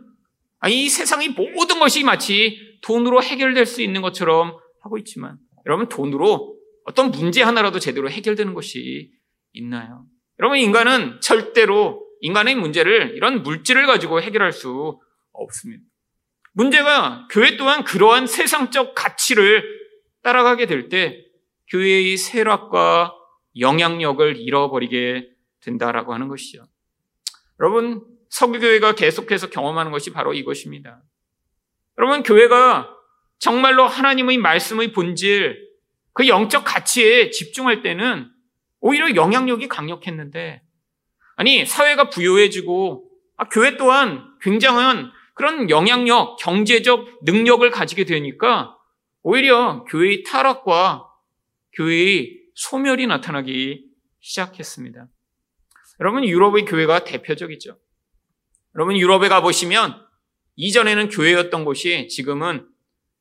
이 0.68 0.88
세상의 0.88 1.28
모든 1.30 1.78
것이 1.78 2.02
마치 2.02 2.58
돈으로 2.80 3.22
해결될 3.22 3.66
수 3.66 3.82
있는 3.82 4.00
것처럼 4.00 4.56
하고 4.80 4.96
있지만 4.96 5.36
여러분 5.66 5.88
돈으로 5.90 6.56
어떤 6.86 7.10
문제 7.10 7.42
하나라도 7.42 7.78
제대로 7.78 8.08
해결되는 8.08 8.54
것이 8.54 9.12
있나요? 9.52 10.06
여러분 10.40 10.58
인간은 10.58 11.20
절대로 11.20 12.02
인간의 12.20 12.54
문제를 12.54 13.12
이런 13.16 13.42
물질을 13.42 13.86
가지고 13.86 14.22
해결할 14.22 14.52
수 14.52 14.98
없습니다. 15.32 15.84
문제가 16.56 17.28
교회 17.30 17.58
또한 17.58 17.84
그러한 17.84 18.26
세상적 18.26 18.94
가치를 18.94 19.62
따라가게 20.22 20.66
될 20.66 20.88
때 20.88 21.22
교회의 21.68 22.16
세락과 22.16 23.14
영향력을 23.58 24.36
잃어버리게 24.38 25.28
된다라고 25.60 26.14
하는 26.14 26.28
것이죠. 26.28 26.66
여러분 27.60 28.02
석유교회가 28.30 28.92
계속해서 28.92 29.50
경험하는 29.50 29.92
것이 29.92 30.12
바로 30.12 30.32
이것입니다. 30.32 31.02
여러분 31.98 32.22
교회가 32.22 32.90
정말로 33.38 33.86
하나님의 33.86 34.38
말씀의 34.38 34.92
본질 34.92 35.58
그 36.14 36.26
영적 36.26 36.64
가치에 36.64 37.30
집중할 37.30 37.82
때는 37.82 38.30
오히려 38.80 39.14
영향력이 39.14 39.68
강력했는데 39.68 40.62
아니 41.36 41.66
사회가 41.66 42.08
부유해지고 42.08 43.10
아, 43.36 43.48
교회 43.50 43.76
또한 43.76 44.24
굉장한 44.40 45.10
그런 45.36 45.68
영향력, 45.68 46.38
경제적 46.38 47.20
능력을 47.22 47.70
가지게 47.70 48.06
되니까 48.06 48.74
오히려 49.22 49.84
교회의 49.84 50.22
타락과 50.22 51.06
교회의 51.74 52.40
소멸이 52.54 53.06
나타나기 53.06 53.84
시작했습니다. 54.20 55.08
여러분 56.00 56.24
유럽의 56.24 56.64
교회가 56.64 57.04
대표적이죠. 57.04 57.78
여러분 58.74 58.96
유럽에 58.96 59.28
가보시면 59.28 60.06
이전에는 60.56 61.10
교회였던 61.10 61.66
곳이 61.66 62.08
지금은 62.08 62.66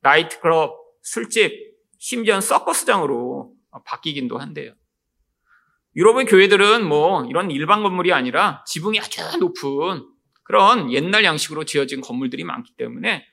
나이트클럽, 0.00 0.74
술집, 1.02 1.52
심지어 1.98 2.40
서커스장으로 2.40 3.52
바뀌긴도 3.84 4.38
한데요. 4.38 4.72
유럽의 5.94 6.24
교회들은 6.24 6.88
뭐 6.88 7.26
이런 7.26 7.50
일반 7.50 7.82
건물이 7.82 8.14
아니라 8.14 8.64
지붕이 8.66 9.00
아주 9.00 9.36
높은 9.36 10.15
그런 10.46 10.92
옛날 10.92 11.24
양식으로 11.24 11.64
지어진 11.64 12.00
건물들이 12.00 12.44
많기 12.44 12.72
때문에 12.76 13.26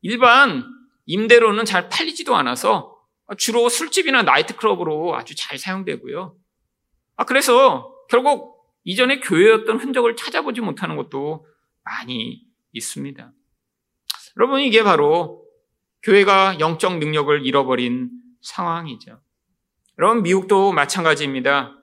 일반 0.00 0.64
임대로는 1.04 1.66
잘 1.66 1.90
팔리지도 1.90 2.34
않아서 2.34 2.96
주로 3.36 3.68
술집이나 3.68 4.22
나이트클럽으로 4.22 5.16
아주 5.16 5.34
잘 5.36 5.58
사용되고요. 5.58 6.34
아, 7.16 7.24
그래서 7.24 7.94
결국 8.08 8.64
이전에 8.84 9.20
교회였던 9.20 9.78
흔적을 9.78 10.16
찾아보지 10.16 10.62
못하는 10.62 10.96
것도 10.96 11.46
많이 11.82 12.42
있습니다. 12.72 13.32
여러분, 14.38 14.60
이게 14.62 14.82
바로 14.82 15.44
교회가 16.02 16.58
영적 16.58 16.98
능력을 16.98 17.44
잃어버린 17.46 18.10
상황이죠. 18.40 19.20
여러분, 19.98 20.22
미국도 20.22 20.72
마찬가지입니다. 20.72 21.76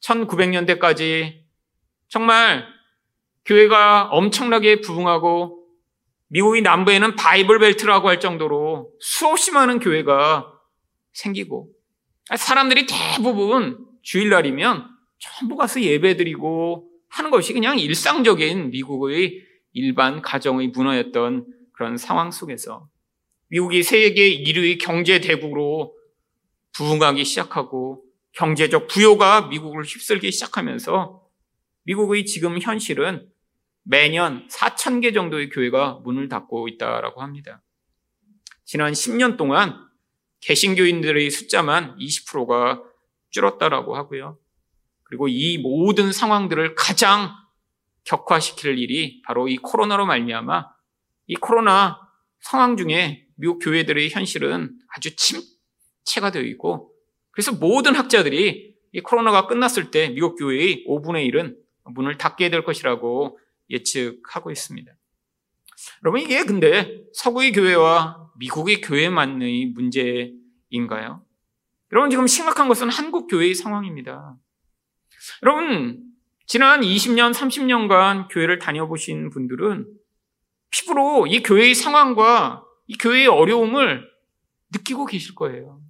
1900년대까지 0.00 1.44
정말 2.08 2.73
교회가 3.46 4.08
엄청나게 4.10 4.80
부흥하고 4.80 5.64
미국의 6.28 6.62
남부에는 6.62 7.16
바이블 7.16 7.58
벨트라고 7.58 8.08
할 8.08 8.18
정도로 8.20 8.90
수없이 9.00 9.52
많은 9.52 9.78
교회가 9.78 10.52
생기고 11.12 11.70
사람들이 12.36 12.86
대부분 12.86 13.86
주일날이면 14.02 14.88
전부 15.18 15.56
가서 15.56 15.80
예배드리고 15.80 16.90
하는 17.08 17.30
것이 17.30 17.52
그냥 17.52 17.78
일상적인 17.78 18.70
미국의 18.70 19.42
일반 19.72 20.22
가정의 20.22 20.68
문화였던 20.68 21.46
그런 21.72 21.96
상황 21.96 22.30
속에서 22.30 22.88
미국이 23.48 23.82
세계 23.82 24.36
1위 24.42 24.80
경제 24.80 25.20
대국으로 25.20 25.94
부흥하기 26.72 27.24
시작하고 27.24 28.02
경제적 28.32 28.88
부여가 28.88 29.42
미국을 29.42 29.84
휩쓸기 29.84 30.32
시작하면서 30.32 31.22
미국의 31.84 32.24
지금 32.24 32.60
현실은 32.60 33.28
매년 33.84 34.48
4천 34.48 35.02
개 35.02 35.12
정도의 35.12 35.50
교회가 35.50 36.00
문을 36.04 36.28
닫고 36.28 36.68
있다라고 36.68 37.22
합니다. 37.22 37.62
지난 38.64 38.92
10년 38.92 39.36
동안 39.36 39.78
개신교인들의 40.40 41.30
숫자만 41.30 41.96
20%가 41.98 42.82
줄었다라고 43.30 43.96
하고요. 43.96 44.38
그리고 45.04 45.28
이 45.28 45.58
모든 45.58 46.12
상황들을 46.12 46.74
가장 46.74 47.30
격화시킬 48.04 48.78
일이 48.78 49.22
바로 49.22 49.48
이 49.48 49.56
코로나로 49.56 50.06
말미암아 50.06 50.66
이 51.26 51.36
코로나 51.36 52.00
상황 52.40 52.76
중에 52.76 53.26
미국 53.36 53.58
교회들의 53.58 54.10
현실은 54.10 54.78
아주 54.88 55.14
침체가 55.16 56.30
되어 56.30 56.42
있고 56.42 56.92
그래서 57.30 57.52
모든 57.52 57.94
학자들이 57.94 58.74
이 58.92 59.00
코로나가 59.00 59.46
끝났을 59.46 59.90
때 59.90 60.08
미국 60.10 60.36
교회의 60.36 60.84
5분의 60.88 61.30
1은 61.32 61.56
문을 61.84 62.16
닫게 62.16 62.50
될 62.50 62.64
것이라고 62.64 63.38
예측하고 63.70 64.50
있습니다. 64.50 64.92
여러분 66.02 66.20
이게 66.20 66.44
근데 66.44 67.02
서구의 67.12 67.52
교회와 67.52 68.30
미국의 68.38 68.80
교회만의 68.80 69.66
문제인가요? 69.74 71.24
여러분 71.92 72.10
지금 72.10 72.26
심각한 72.26 72.68
것은 72.68 72.88
한국 72.88 73.28
교회의 73.28 73.54
상황입니다. 73.54 74.36
여러분 75.42 76.02
지난 76.46 76.82
20년, 76.82 77.32
30년간 77.32 78.28
교회를 78.30 78.58
다녀보신 78.58 79.30
분들은 79.30 79.86
피부로 80.70 81.26
이 81.26 81.42
교회의 81.42 81.74
상황과 81.74 82.64
이 82.86 82.98
교회의 82.98 83.28
어려움을 83.28 84.06
느끼고 84.72 85.06
계실 85.06 85.34
거예요. 85.34 85.80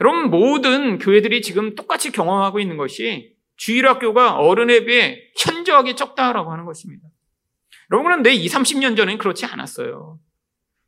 여러분 0.00 0.30
모든 0.30 0.98
교회들이 0.98 1.42
지금 1.42 1.74
똑같이 1.74 2.10
경험하고 2.10 2.58
있는 2.58 2.76
것이 2.76 3.31
주일학교가 3.62 4.38
어른에 4.38 4.84
비해 4.84 5.30
현저하게 5.36 5.94
적다라고 5.94 6.50
하는 6.50 6.64
것입니다. 6.64 7.06
여러분 7.92 8.10
그런데 8.10 8.32
20, 8.32 8.58
30년 8.58 8.96
전엔 8.96 9.18
그렇지 9.18 9.46
않았어요. 9.46 10.18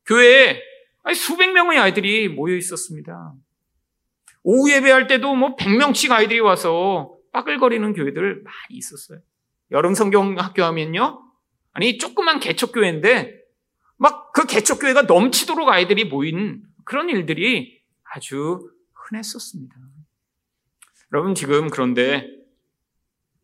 교회에 0.07 0.61
수백 1.15 1.53
명의 1.53 1.79
아이들이 1.79 2.29
모여 2.29 2.57
있었습니다. 2.57 3.35
오후 4.43 4.73
예배할 4.73 5.07
때도 5.07 5.37
뭐 5.37 5.55
100명씩 5.55 6.11
아이들이 6.11 6.41
와서 6.41 7.17
빠글거리는 7.33 7.93
교회들 7.93 8.43
많이 8.43 8.79
있었어요. 8.79 9.21
여름 9.71 9.95
성경 9.95 10.37
학교 10.37 10.65
하면요. 10.65 11.23
아니 11.73 11.99
조그만 11.99 12.41
개척교회인데 12.41 13.41
막 13.99 14.33
그 14.35 14.47
개척교회가 14.47 15.03
넘치도록 15.03 15.69
아이들이 15.69 16.05
모인 16.05 16.65
그런 16.85 17.09
일들이 17.09 17.81
아주 18.03 18.69
흔했었습니다. 18.93 19.77
여러분 21.13 21.37
지금 21.37 21.71
그런데 21.71 22.44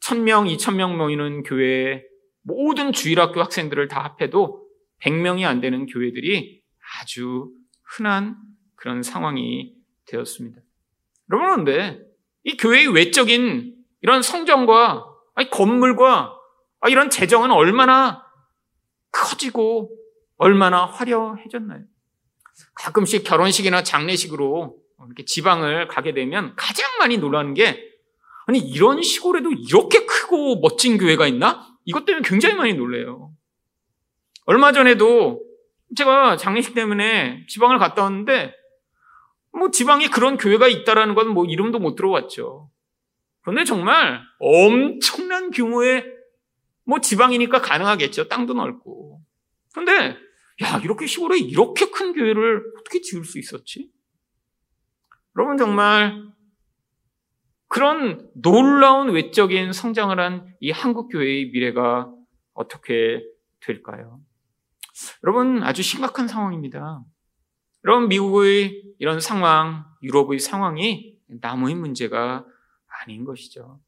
천명, 0.01 0.47
이천명 0.47 0.97
모이는 0.97 1.43
교회에 1.43 2.03
모든 2.43 2.93
주일학교 2.93 3.41
학생들을 3.41 3.89
다 3.89 4.03
합해도 4.03 4.67
100명이 5.03 5.45
안 5.45 5.61
되는 5.61 5.87
교회들이 5.87 6.63
아주 7.01 7.51
흔한 7.83 8.37
그런 8.77 9.03
상황이 9.03 9.75
되었습니다. 10.07 10.61
여러분, 11.31 11.65
그런데 11.65 12.01
이 12.45 12.57
교회의 12.57 12.89
외적인 12.89 13.77
이런 14.03 14.23
성전과 14.23 15.07
건물과 15.51 16.37
아, 16.81 16.89
이런 16.89 17.11
재정은 17.11 17.51
얼마나 17.51 18.25
커지고 19.13 19.95
얼마나 20.37 20.87
화려해졌나요? 20.87 21.85
가끔씩 22.75 23.25
결혼식이나 23.25 23.83
장례식으로 23.83 24.79
이렇게 25.07 25.25
지방을 25.25 25.89
가게 25.89 26.13
되면 26.13 26.55
가장 26.57 26.99
많이 26.99 27.19
놀라는 27.19 27.55
게 27.55 27.90
아니 28.51 28.59
이런 28.59 29.01
시골에도 29.01 29.53
이렇게 29.53 30.05
크고 30.07 30.59
멋진 30.59 30.99
교회가 30.99 31.29
있나? 31.29 31.69
이것 31.85 32.05
때문에 32.05 32.29
굉장히 32.29 32.57
많이 32.57 32.75
놀래요. 32.75 33.33
얼마 34.45 34.73
전에도 34.73 35.41
제가 35.95 36.37
장례식 36.37 36.75
때문에 36.75 37.47
지방을 37.49 37.79
갔다 37.79 38.03
왔는데 38.03 38.53
뭐 39.53 39.71
지방에 39.71 40.09
그런 40.09 40.37
교회가 40.37 40.67
있다라는 40.67 41.15
건 41.15 41.29
뭐 41.29 41.45
이름도 41.45 41.79
못 41.79 41.95
들어봤죠. 41.95 42.69
그런데 43.43 43.63
정말 43.63 44.21
엄청난 44.41 45.53
규모의 45.53 46.05
뭐 46.83 46.99
지방이니까 47.01 47.61
가능하겠죠. 47.61 48.27
땅도 48.27 48.55
넓고. 48.55 49.21
그런데 49.73 50.17
야 50.63 50.81
이렇게 50.83 51.07
시골에 51.07 51.39
이렇게 51.39 51.89
큰 51.89 52.15
교회를 52.15 52.65
어떻게 52.81 53.01
지을 53.01 53.25
수 53.25 53.39
있었지? 53.39 53.93
여러분 55.37 55.57
정말 55.57 56.21
그런 57.71 58.29
놀라운 58.35 59.11
외적인 59.11 59.73
성장을 59.73 60.19
한 60.19 60.51
이 60.61 60.71
한국 60.71 61.09
교회의 61.09 61.51
미래가 61.53 62.13
어떻게 62.53 63.25
될까요? 63.61 64.21
여러분 65.25 65.63
아주 65.63 65.83
심각한 65.83 66.29
상황입니다. 66.29 67.03
여러분 67.85 68.09
미국의 68.09 68.83
이런 68.99 69.21
상황, 69.21 69.87
유럽의 70.03 70.39
상황이 70.39 71.17
나무의 71.29 71.77
문제가 71.77 72.45
아닌 72.87 73.25
것이죠. 73.25 73.81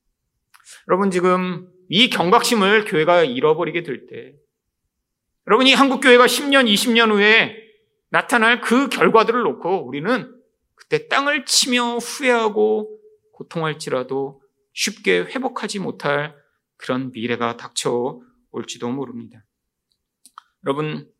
여러분 0.88 1.10
지금 1.10 1.68
이 1.88 2.08
경각심을 2.08 2.86
교회가 2.86 3.24
잃어버리게 3.24 3.82
될 3.82 4.06
때, 4.06 4.34
여러분 5.46 5.66
이 5.66 5.74
한국 5.74 6.00
교회가 6.00 6.24
10년, 6.24 6.72
20년 6.72 7.10
후에 7.10 7.56
나타날 8.08 8.60
그 8.62 8.88
결과들을 8.88 9.42
놓고 9.42 9.86
우리는 9.86 10.34
그때 10.74 11.08
땅을 11.08 11.44
치며 11.44 11.96
후회하고 11.96 13.01
고통할지라도 13.42 14.40
쉽게 14.72 15.20
회복하지 15.20 15.78
못할 15.78 16.34
그런 16.76 17.12
미래가 17.12 17.56
닥쳐올지도 17.56 18.90
모릅니다. 18.90 19.44
여러분, 20.64 21.10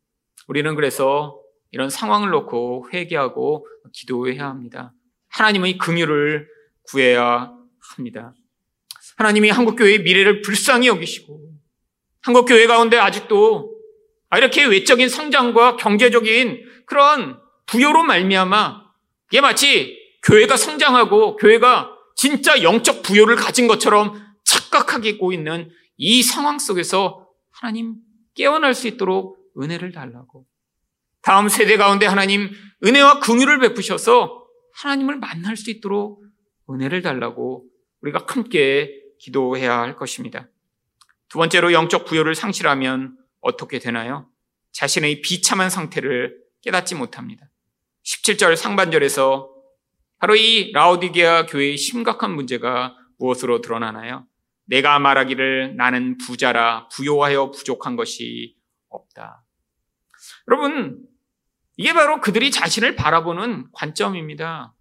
우리는 0.47 0.75
그래서 0.75 1.39
이런 1.71 1.89
상황을 1.89 2.29
놓고 2.29 2.89
회개하고 2.93 3.67
기도해야 3.93 4.47
합니다. 4.47 4.93
하나님의 5.29 5.77
긍휼을 5.77 6.47
구해야 6.83 7.53
합니다. 7.95 8.33
하나님이 9.17 9.49
한국교회의 9.49 10.03
미래를 10.03 10.41
불쌍히 10.41 10.87
여기시고 10.87 11.53
한국교회 12.21 12.67
가운데 12.67 12.97
아직도 12.97 13.73
이렇게 14.35 14.65
외적인 14.65 15.09
성장과 15.09 15.77
경제적인 15.77 16.65
그런 16.85 17.39
부여로 17.65 18.03
말미암아 18.03 18.83
이게 19.31 19.41
마치 19.41 19.97
교회가 20.23 20.57
성장하고 20.57 21.37
교회가 21.37 21.92
진짜 22.15 22.61
영적 22.61 23.03
부여를 23.03 23.35
가진 23.35 23.67
것처럼 23.67 24.21
착각하게 24.43 25.09
있고 25.09 25.33
있는 25.33 25.69
이 25.97 26.23
상황 26.23 26.59
속에서 26.59 27.27
하나님 27.51 27.95
깨어날 28.35 28.73
수 28.73 28.87
있도록 28.87 29.37
은혜를 29.59 29.91
달라고 29.91 30.45
다음 31.21 31.47
세대 31.47 31.77
가운데 31.77 32.05
하나님 32.05 32.51
은혜와 32.83 33.19
긍휼을 33.19 33.59
베푸셔서 33.59 34.45
하나님을 34.73 35.17
만날 35.17 35.55
수 35.55 35.69
있도록 35.69 36.23
은혜를 36.69 37.01
달라고 37.01 37.65
우리가 38.01 38.25
함께 38.27 39.01
기도해야 39.19 39.77
할 39.79 39.95
것입니다. 39.95 40.49
두 41.29 41.37
번째로 41.37 41.71
영적 41.71 42.05
부여를 42.05 42.35
상실하면 42.35 43.17
어떻게 43.39 43.79
되나요? 43.79 44.29
자신의 44.73 45.21
비참한 45.21 45.69
상태를 45.69 46.37
깨닫지 46.61 46.95
못합니다. 46.95 47.49
17절 48.05 48.55
상반절에서 48.55 49.52
바로 50.23 50.37
이 50.37 50.71
라오디게아 50.71 51.47
교회의 51.47 51.75
심각한 51.75 52.33
문제가 52.33 52.95
무엇으로 53.19 53.59
드러나나요? 53.59 54.25
내가 54.63 54.97
말하기를 54.97 55.75
나는 55.75 56.17
부자라 56.17 56.87
부요하여 56.93 57.51
부족한 57.51 57.97
것이 57.97 58.55
없다. 58.87 59.43
여러분, 60.47 61.05
이게 61.75 61.91
바로 61.91 62.21
그들이 62.21 62.51
자신을 62.51 62.95
바라보는 62.95 63.67
관점입니다. 63.73 64.73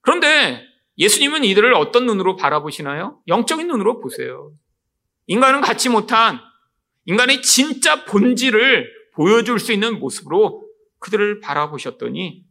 그런데 0.00 0.60
예수님은 0.98 1.44
이들을 1.44 1.72
어떤 1.74 2.06
눈으로 2.06 2.34
바라보시나요? 2.34 3.20
영적인 3.28 3.68
눈으로 3.68 4.00
보세요. 4.00 4.50
인간은 5.28 5.60
갖지 5.60 5.88
못한 5.88 6.40
인간의 7.04 7.42
진짜 7.42 8.04
본질을 8.06 8.90
보여줄 9.14 9.60
수 9.60 9.72
있는 9.72 10.00
모습으로 10.00 10.66
그들을 10.98 11.38
바라보셨더니 11.38 12.41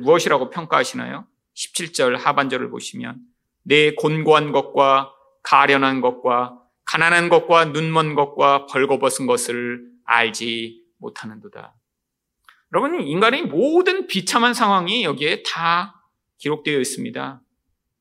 무엇이라고 0.00 0.50
평가하시나요? 0.50 1.26
17절 1.54 2.16
하반절을 2.16 2.70
보시면 2.70 3.20
내 3.62 3.92
곤고한 3.94 4.52
것과 4.52 5.12
가련한 5.42 6.00
것과 6.00 6.58
가난한 6.84 7.28
것과 7.28 7.66
눈먼 7.66 8.14
것과 8.14 8.66
벌거벗은 8.66 9.26
것을 9.26 9.84
알지 10.04 10.82
못하는도다. 10.98 11.74
여러분, 12.72 13.02
인간의 13.02 13.42
모든 13.42 14.06
비참한 14.06 14.54
상황이 14.54 15.04
여기에 15.04 15.42
다 15.42 16.02
기록되어 16.38 16.78
있습니다. 16.80 17.42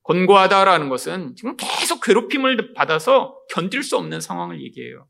곤고하다라는 0.03 0.87
것은 0.87 1.35
지금 1.35 1.57
계속 1.57 2.01
괴롭힘을 2.01 2.73
받아서 2.73 3.37
견딜 3.49 3.83
수 3.83 3.97
없는 3.97 4.21
상황을 4.21 4.61
얘기해요. 4.61 5.07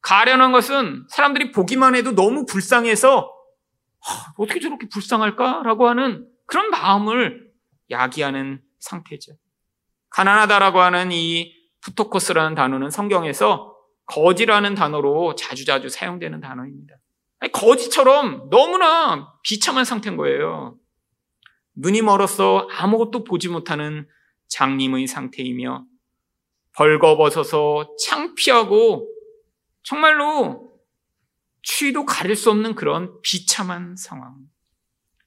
가련한 0.00 0.52
것은 0.52 1.04
사람들이 1.10 1.50
보기만 1.50 1.94
해도 1.94 2.14
너무 2.14 2.46
불쌍해서 2.46 3.33
어떻게 4.36 4.60
저렇게 4.60 4.88
불쌍할까라고 4.88 5.88
하는 5.88 6.28
그런 6.46 6.70
마음을 6.70 7.50
야기하는 7.90 8.62
상태죠. 8.78 9.32
가난하다라고 10.10 10.80
하는 10.80 11.10
이 11.12 11.54
푸토코스라는 11.80 12.54
단어는 12.54 12.90
성경에서 12.90 13.74
거지라는 14.06 14.74
단어로 14.74 15.34
자주자주 15.34 15.88
사용되는 15.88 16.40
단어입니다. 16.40 16.96
거지처럼 17.52 18.48
너무나 18.50 19.34
비참한 19.42 19.84
상태인 19.84 20.16
거예요. 20.16 20.76
눈이 21.76 22.02
멀어서 22.02 22.68
아무것도 22.70 23.24
보지 23.24 23.48
못하는 23.48 24.08
장님의 24.48 25.06
상태이며 25.06 25.84
벌거벗어서 26.76 27.96
창피하고 27.98 29.08
정말로 29.82 30.73
추위도 31.64 32.04
가릴 32.04 32.36
수 32.36 32.50
없는 32.50 32.74
그런 32.74 33.20
비참한 33.22 33.96
상황. 33.96 34.36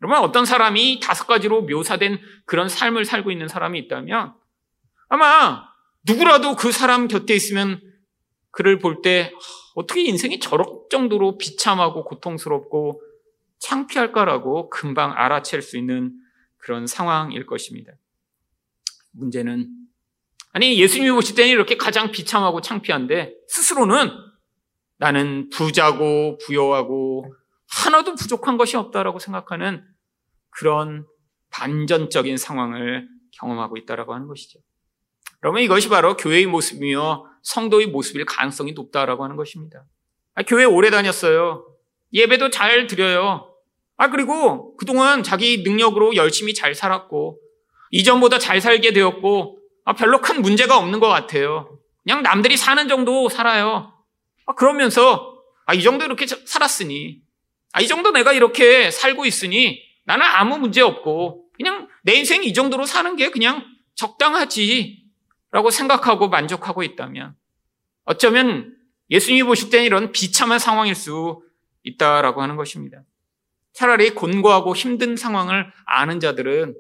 여러분, 0.02 0.20
어떤 0.20 0.46
사람이 0.46 1.00
다섯 1.02 1.26
가지로 1.26 1.64
묘사된 1.64 2.20
그런 2.46 2.70
삶을 2.70 3.06
살고 3.06 3.32
있는 3.32 3.48
사람이 3.48 3.80
있다면 3.80 4.34
아마 5.10 5.64
누구라도 6.06 6.56
그 6.56 6.72
사람 6.72 7.08
곁에 7.08 7.36
있으면 7.36 7.82
그를 8.52 8.80
볼 8.80 9.02
때 9.02 9.34
어떻게 9.76 10.02
인생이 10.04 10.40
저럴 10.40 10.66
정도로 10.90 11.38
비참하고 11.38 12.04
고통스럽고 12.06 13.02
창피할까라고 13.60 14.70
금방 14.70 15.14
알아챌 15.16 15.62
수 15.62 15.78
있는 15.78 16.14
그런 16.58 16.88
상황일 16.88 17.46
것입니다. 17.46 17.94
문제는 19.12 19.70
아니 20.54 20.80
예수님이 20.80 21.12
보실 21.12 21.36
때는 21.36 21.52
이렇게 21.52 21.78
가장 21.78 22.12
비참하고 22.12 22.62
창피한데 22.62 23.34
스스로는 23.48 24.12
나는 24.98 25.50
부자고 25.50 26.38
부여하고 26.40 27.34
하나도 27.70 28.16
부족한 28.16 28.58
것이 28.58 28.78
없다라고 28.78 29.20
생각하는 29.20 29.84
그런 30.50 31.06
반전적인 31.52 32.38
상황을 32.38 33.08
경험하고 33.40 33.78
있다라고 33.78 34.14
하는 34.14 34.28
것이죠. 34.28 34.60
그러면 35.40 35.62
이것이 35.64 35.90
바로 35.90 36.18
교회의 36.18 36.48
모습이며 36.48 37.26
성도의 37.44 37.88
모습일 37.88 38.26
가능성이 38.26 38.74
높다라고 38.74 39.24
하는 39.24 39.36
것입니다. 39.36 39.86
아, 40.34 40.44
교회 40.44 40.64
오래 40.66 40.90
다녔어요. 40.90 41.66
예배도 42.14 42.50
잘 42.50 42.88
드려요. 42.88 43.54
아, 43.98 44.10
그리고 44.10 44.76
그동안 44.78 45.24
자기 45.24 45.64
능력으로 45.64 46.16
열심히 46.16 46.54
잘 46.54 46.76
살았고, 46.76 47.40
이전보다 47.92 48.40
잘 48.40 48.62
살게 48.62 48.94
되었고, 48.94 49.60
아, 49.86 49.94
별로 49.94 50.22
큰 50.22 50.42
문제가 50.42 50.78
없는 50.78 51.00
것 51.00 51.08
같아요. 51.08 51.80
그냥 52.04 52.24
남들이 52.24 52.58
사는 52.58 52.88
정도 52.88 53.30
살아요. 53.30 53.94
아, 54.48 54.54
그러면서, 54.54 55.38
아, 55.66 55.74
이 55.74 55.84
정도 55.84 56.06
이렇게 56.06 56.26
살았으니, 56.26 57.22
아, 57.74 57.82
이 57.82 57.88
정도 57.88 58.12
내가 58.12 58.34
이렇게 58.34 58.90
살고 58.90 59.26
있으니, 59.26 59.82
나는 60.06 60.26
아무 60.26 60.58
문제 60.58 60.82
없고, 60.82 61.48
그냥 61.54 61.88
내 62.04 62.14
인생 62.14 62.44
이 62.44 62.54
정도로 62.54 62.86
사는 62.86 63.16
게 63.16 63.30
그냥 63.30 63.66
적당하지라고 63.96 65.70
생각하고 65.72 66.30
만족하고 66.30 66.84
있다면 66.84 67.36
어쩌면 68.06 68.76
예수님이 69.10 69.44
보실 69.44 69.70
때는 69.70 69.86
이런 69.86 70.12
비참한 70.12 70.60
상황일 70.60 70.96
수 70.96 71.42
있다라고 71.84 72.42
하는 72.42 72.56
것입니다. 72.56 73.02
차라리 73.74 74.12
곤고하고 74.12 74.76
힘든 74.76 75.16
상황을 75.16 75.72
아는 75.86 76.20
자들은 76.20 76.76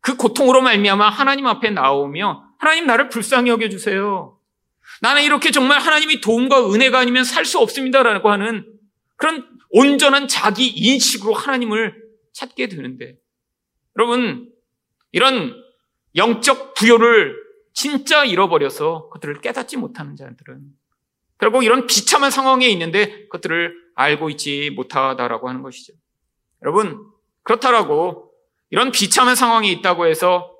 그 0.00 0.16
고통으로 0.16 0.62
말미암아 0.62 1.08
하나님 1.08 1.46
앞에 1.46 1.70
나오며 1.70 2.44
하나님 2.58 2.86
나를 2.86 3.08
불쌍히 3.08 3.50
여겨 3.50 3.68
주세요. 3.68 4.38
나는 5.04 5.22
이렇게 5.22 5.50
정말 5.50 5.80
하나님이 5.80 6.22
도움과 6.22 6.72
은혜가 6.72 6.98
아니면 6.98 7.24
살 7.24 7.44
수 7.44 7.58
없습니다라고 7.58 8.30
하는 8.30 8.66
그런 9.16 9.46
온전한 9.68 10.28
자기 10.28 10.66
인식으로 10.66 11.34
하나님을 11.34 12.02
찾게 12.32 12.68
되는데 12.68 13.18
여러분 13.98 14.50
이런 15.12 15.62
영적 16.16 16.72
부여를 16.72 17.36
진짜 17.74 18.24
잃어버려서 18.24 19.10
그들을 19.10 19.42
깨닫지 19.42 19.76
못하는 19.76 20.16
자들은 20.16 20.62
결국 21.36 21.64
이런 21.64 21.86
비참한 21.86 22.30
상황에 22.30 22.66
있는데 22.68 23.24
그것들을 23.24 23.74
알고 23.96 24.30
있지 24.30 24.70
못하다라고 24.70 25.50
하는 25.50 25.60
것이죠. 25.60 25.92
여러분 26.62 27.06
그렇다라고 27.42 28.32
이런 28.70 28.90
비참한 28.90 29.36
상황이 29.36 29.70
있다고 29.70 30.06
해서 30.06 30.50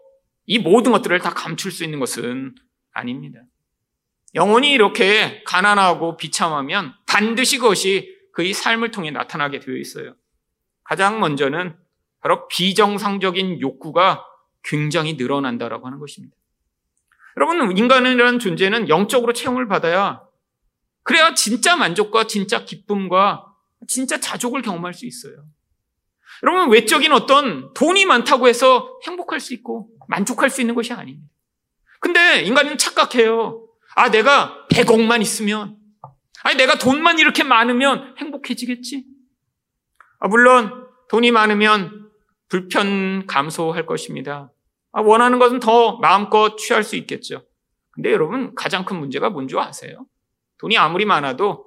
이 0.45 0.59
모든 0.59 0.93
것들을 0.93 1.19
다 1.21 1.31
감출 1.31 1.73
수 1.73 1.83
있는 1.83 1.99
것은 1.99 2.55
아닙니다. 2.93 3.41
영혼이 4.35 4.73
이렇게 4.73 5.43
가난하고 5.45 6.17
비참하면 6.17 6.95
반드시 7.07 7.59
그것이 7.59 8.15
그의 8.33 8.53
삶을 8.53 8.91
통해 8.91 9.11
나타나게 9.11 9.61
되어 9.61 9.77
있어요. 9.77 10.15
가장 10.83 11.21
먼저는 11.21 11.77
바로 12.21 12.49
비정상적인 12.49 13.61
욕구가 13.61 14.25
굉장히 14.65 15.15
늘어난다라고 15.15 15.87
하는 15.87 15.99
것입니다. 15.99 16.35
여러분, 17.37 17.77
인간이라는 17.77 18.39
존재는 18.39 18.89
영적으로 18.89 19.33
체험을 19.33 19.69
받아야 19.69 20.23
그래야 21.03 21.35
진짜 21.35 21.77
만족과 21.77 22.27
진짜 22.27 22.65
기쁨과 22.65 23.47
진짜 23.87 24.19
자족을 24.19 24.63
경험할 24.63 24.95
수 24.95 25.07
있어요. 25.07 25.45
여러분, 26.43 26.73
외적인 26.73 27.13
어떤 27.13 27.73
돈이 27.75 28.07
많다고 28.07 28.49
해서 28.49 28.99
행복할 29.07 29.39
수 29.39 29.55
있고 29.55 29.91
만족할 30.09 30.51
수 30.51 30.61
있는 30.61 30.75
것이 30.75 30.93
아닙니다. 30.93 31.29
근데 32.01 32.43
인간은 32.43 32.79
착각해요. 32.79 33.64
아, 33.95 34.11
내가 34.11 34.67
100억만 34.71 35.23
있으면, 35.23 35.77
아니, 36.43 36.57
내가 36.57 36.79
돈만 36.79 37.19
이렇게 37.19 37.43
많으면 37.43 38.15
행복해지겠지? 38.19 39.05
아, 40.21 40.29
물론, 40.29 40.87
돈이 41.11 41.31
많으면 41.31 42.11
불편 42.49 43.27
감소할 43.27 43.87
것입니다. 43.87 44.53
아, 44.93 45.01
원하는 45.01 45.39
것은 45.39 45.61
더 45.61 45.99
마음껏 45.99 46.57
취할 46.57 46.83
수 46.83 46.97
있겠죠. 46.97 47.47
근데 47.91 48.13
여러분, 48.13 48.55
가장 48.55 48.85
큰 48.85 48.99
문제가 48.99 49.31
뭔지 49.31 49.57
아세요? 49.57 50.07
돈이 50.59 50.77
아무리 50.77 51.05
많아도 51.05 51.67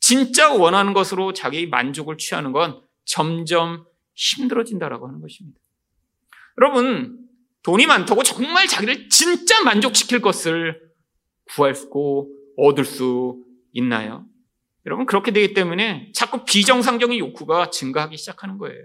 진짜 0.00 0.52
원하는 0.52 0.94
것으로 0.94 1.32
자기 1.32 1.66
만족을 1.66 2.16
취하는 2.18 2.52
건 2.52 2.80
점점 3.04 3.84
힘들어진다라고 4.14 5.06
하는 5.06 5.20
것입니다. 5.20 5.60
여러분, 6.58 7.18
돈이 7.62 7.86
많다고 7.86 8.22
정말 8.22 8.66
자기를 8.66 9.08
진짜 9.10 9.62
만족시킬 9.62 10.20
것을 10.20 10.87
구할 11.54 11.74
수, 11.74 11.88
얻을 12.56 12.84
수 12.84 13.42
있나요? 13.72 14.26
여러분, 14.86 15.06
그렇게 15.06 15.32
되기 15.32 15.54
때문에 15.54 16.12
자꾸 16.14 16.44
비정상적인 16.44 17.18
욕구가 17.18 17.70
증가하기 17.70 18.16
시작하는 18.16 18.58
거예요. 18.58 18.82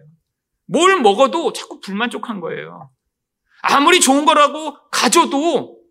뭘 0.66 1.00
먹어도 1.02 1.54
자꾸 1.54 1.80
불만족한 1.80 2.40
거예요. 2.40 2.92
아무리 3.62 4.02
좋은 4.02 4.26
거라고 4.26 4.76
가져도 4.90 5.82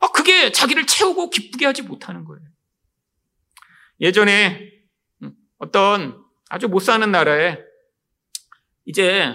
아, 0.00 0.08
그게 0.08 0.52
자기를 0.52 0.86
채우고 0.86 1.30
기쁘게 1.30 1.64
하지 1.64 1.82
못하는 1.82 2.24
거예요. 2.24 2.46
예전에 4.00 4.70
어떤 5.58 6.22
아주 6.50 6.68
못 6.68 6.80
사는 6.80 7.10
나라에 7.10 7.58
이제 8.84 9.34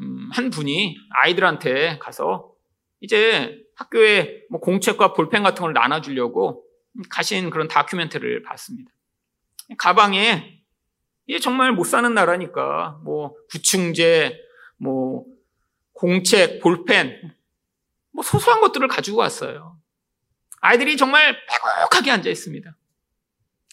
음, 0.00 0.30
한 0.32 0.48
분이 0.48 0.96
아이들한테 1.10 1.98
가서 1.98 2.54
이제 3.00 3.54
학교에 3.78 4.42
뭐 4.50 4.60
공책과 4.60 5.14
볼펜 5.14 5.42
같은 5.44 5.62
걸 5.62 5.72
나눠주려고 5.72 6.64
가신 7.10 7.48
그런 7.48 7.68
다큐멘터리를 7.68 8.42
봤습니다. 8.42 8.90
가방에 9.78 10.62
이게 11.26 11.38
정말 11.38 11.72
못 11.72 11.84
사는 11.84 12.12
나라니까 12.12 13.00
뭐 13.04 13.36
구충제, 13.50 14.36
뭐 14.78 15.24
공책, 15.92 16.60
볼펜, 16.60 17.34
뭐 18.10 18.24
소소한 18.24 18.60
것들을 18.60 18.88
가지고 18.88 19.18
왔어요. 19.18 19.78
아이들이 20.60 20.96
정말 20.96 21.36
빼곡하게 21.46 22.10
앉아 22.10 22.28
있습니다. 22.30 22.76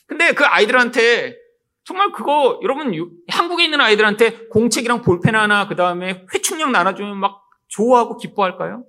근데 0.06 0.34
그 0.34 0.46
아이들한테 0.46 1.36
정말 1.84 2.12
그거 2.12 2.60
여러분 2.62 2.94
한국에 3.28 3.64
있는 3.64 3.82
아이들한테 3.82 4.48
공책이랑 4.50 5.02
볼펜 5.02 5.36
하나 5.36 5.68
그 5.68 5.76
다음에 5.76 6.26
회충력 6.34 6.70
나눠주면 6.70 7.18
막 7.18 7.50
좋아하고 7.70 8.18
기뻐할까요? 8.18 8.86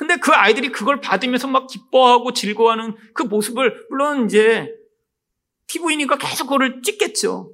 근데 0.00 0.16
그 0.16 0.32
아이들이 0.32 0.72
그걸 0.72 1.02
받으면서 1.02 1.46
막 1.46 1.66
기뻐하고 1.66 2.32
즐거워하는 2.32 2.96
그 3.12 3.22
모습을 3.22 3.84
물론 3.90 4.24
이제 4.24 4.74
TV니까 5.66 6.16
계속 6.16 6.44
그거를 6.44 6.80
찍겠죠. 6.80 7.52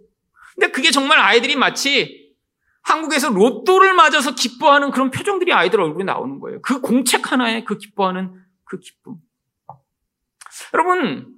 근데 0.55 0.71
그게 0.71 0.93
정말 0.93 1.19
아이들이 1.19 1.57
마치 1.57 2.37
한국에서 2.83 3.31
로또를 3.31 3.95
맞아서 3.95 4.37
기뻐하는 4.37 4.93
그런 4.93 5.11
표정들이 5.11 5.53
아이들 5.53 5.81
얼굴에 5.81 6.05
나오는 6.05 6.39
거예요. 6.39 6.63
그 6.63 6.81
공책 6.81 7.33
하나에 7.33 7.65
그 7.65 7.79
기뻐하는 7.79 8.33
그 8.63 8.79
기쁨. 8.79 9.17
여러분, 10.73 11.35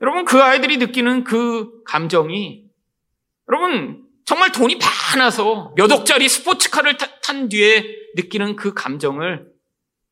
여러분 0.00 0.24
그 0.24 0.42
아이들이 0.42 0.78
느끼는 0.78 1.22
그 1.22 1.84
감정이 1.84 2.64
여러분 3.48 4.04
정말 4.24 4.50
돈이 4.50 4.76
많아서 5.14 5.72
몇 5.76 5.92
억짜리 5.92 6.28
스포츠카를 6.28 6.96
탄 7.22 7.48
뒤에 7.48 7.84
느끼는 8.16 8.56
그 8.56 8.74
감정을 8.74 9.54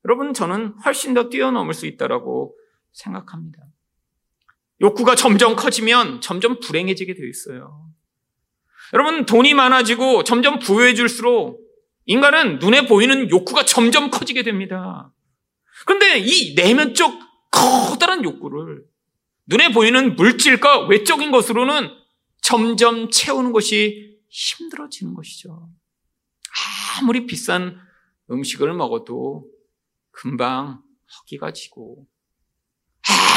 여러분, 0.05 0.35
저는 0.35 0.75
훨씬 0.85 1.15
더 1.15 1.29
뛰어넘을 1.29 1.75
수 1.75 1.87
있다라고 1.87 2.57
생각합니다. 2.93 3.59
욕구가 4.81 5.15
점점 5.15 5.57
커지면 5.57 6.21
점점 6.21 6.61
불행해지게 6.61 7.15
되어 7.15 7.27
있어요. 7.27 7.91
여러분, 8.93 9.25
돈이 9.25 9.55
많아지고 9.55 10.25
점점 10.25 10.59
부유해질수록 10.59 11.65
인간은 12.07 12.59
눈에 12.59 12.87
보이는 12.87 13.31
욕구가 13.31 13.65
점점 13.65 14.11
커지게 14.11 14.43
됩니다. 14.43 15.11
그런데 15.87 16.19
이 16.19 16.55
내면적 16.55 17.19
커다란 17.51 18.25
욕구를 18.25 18.85
눈에 19.47 19.73
보이는 19.73 20.17
물질과 20.17 20.87
외적인 20.87 21.31
것으로는 21.31 21.91
점점 22.43 23.11
채우는 23.11 23.53
것이 23.53 24.19
힘들어지는 24.29 25.15
것이죠. 25.15 25.71
아무리 26.99 27.27
비싼 27.27 27.79
음식을 28.31 28.73
먹어도 28.75 29.47
금방 30.15 30.83
허기가 31.19 31.53
지고 31.53 32.07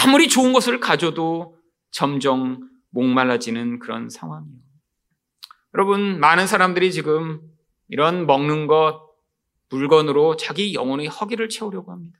아무리 0.05 0.29
좋은 0.29 0.53
것을 0.53 0.79
가져도 0.79 1.57
점점 1.91 2.69
목말라지는 2.91 3.79
그런 3.79 4.09
상황이에요. 4.09 4.59
여러분, 5.73 6.19
많은 6.19 6.47
사람들이 6.47 6.91
지금 6.91 7.41
이런 7.89 8.25
먹는 8.25 8.67
것, 8.67 9.07
물건으로 9.69 10.37
자기 10.37 10.73
영혼의 10.73 11.07
허기를 11.07 11.49
채우려고 11.49 11.91
합니다. 11.91 12.17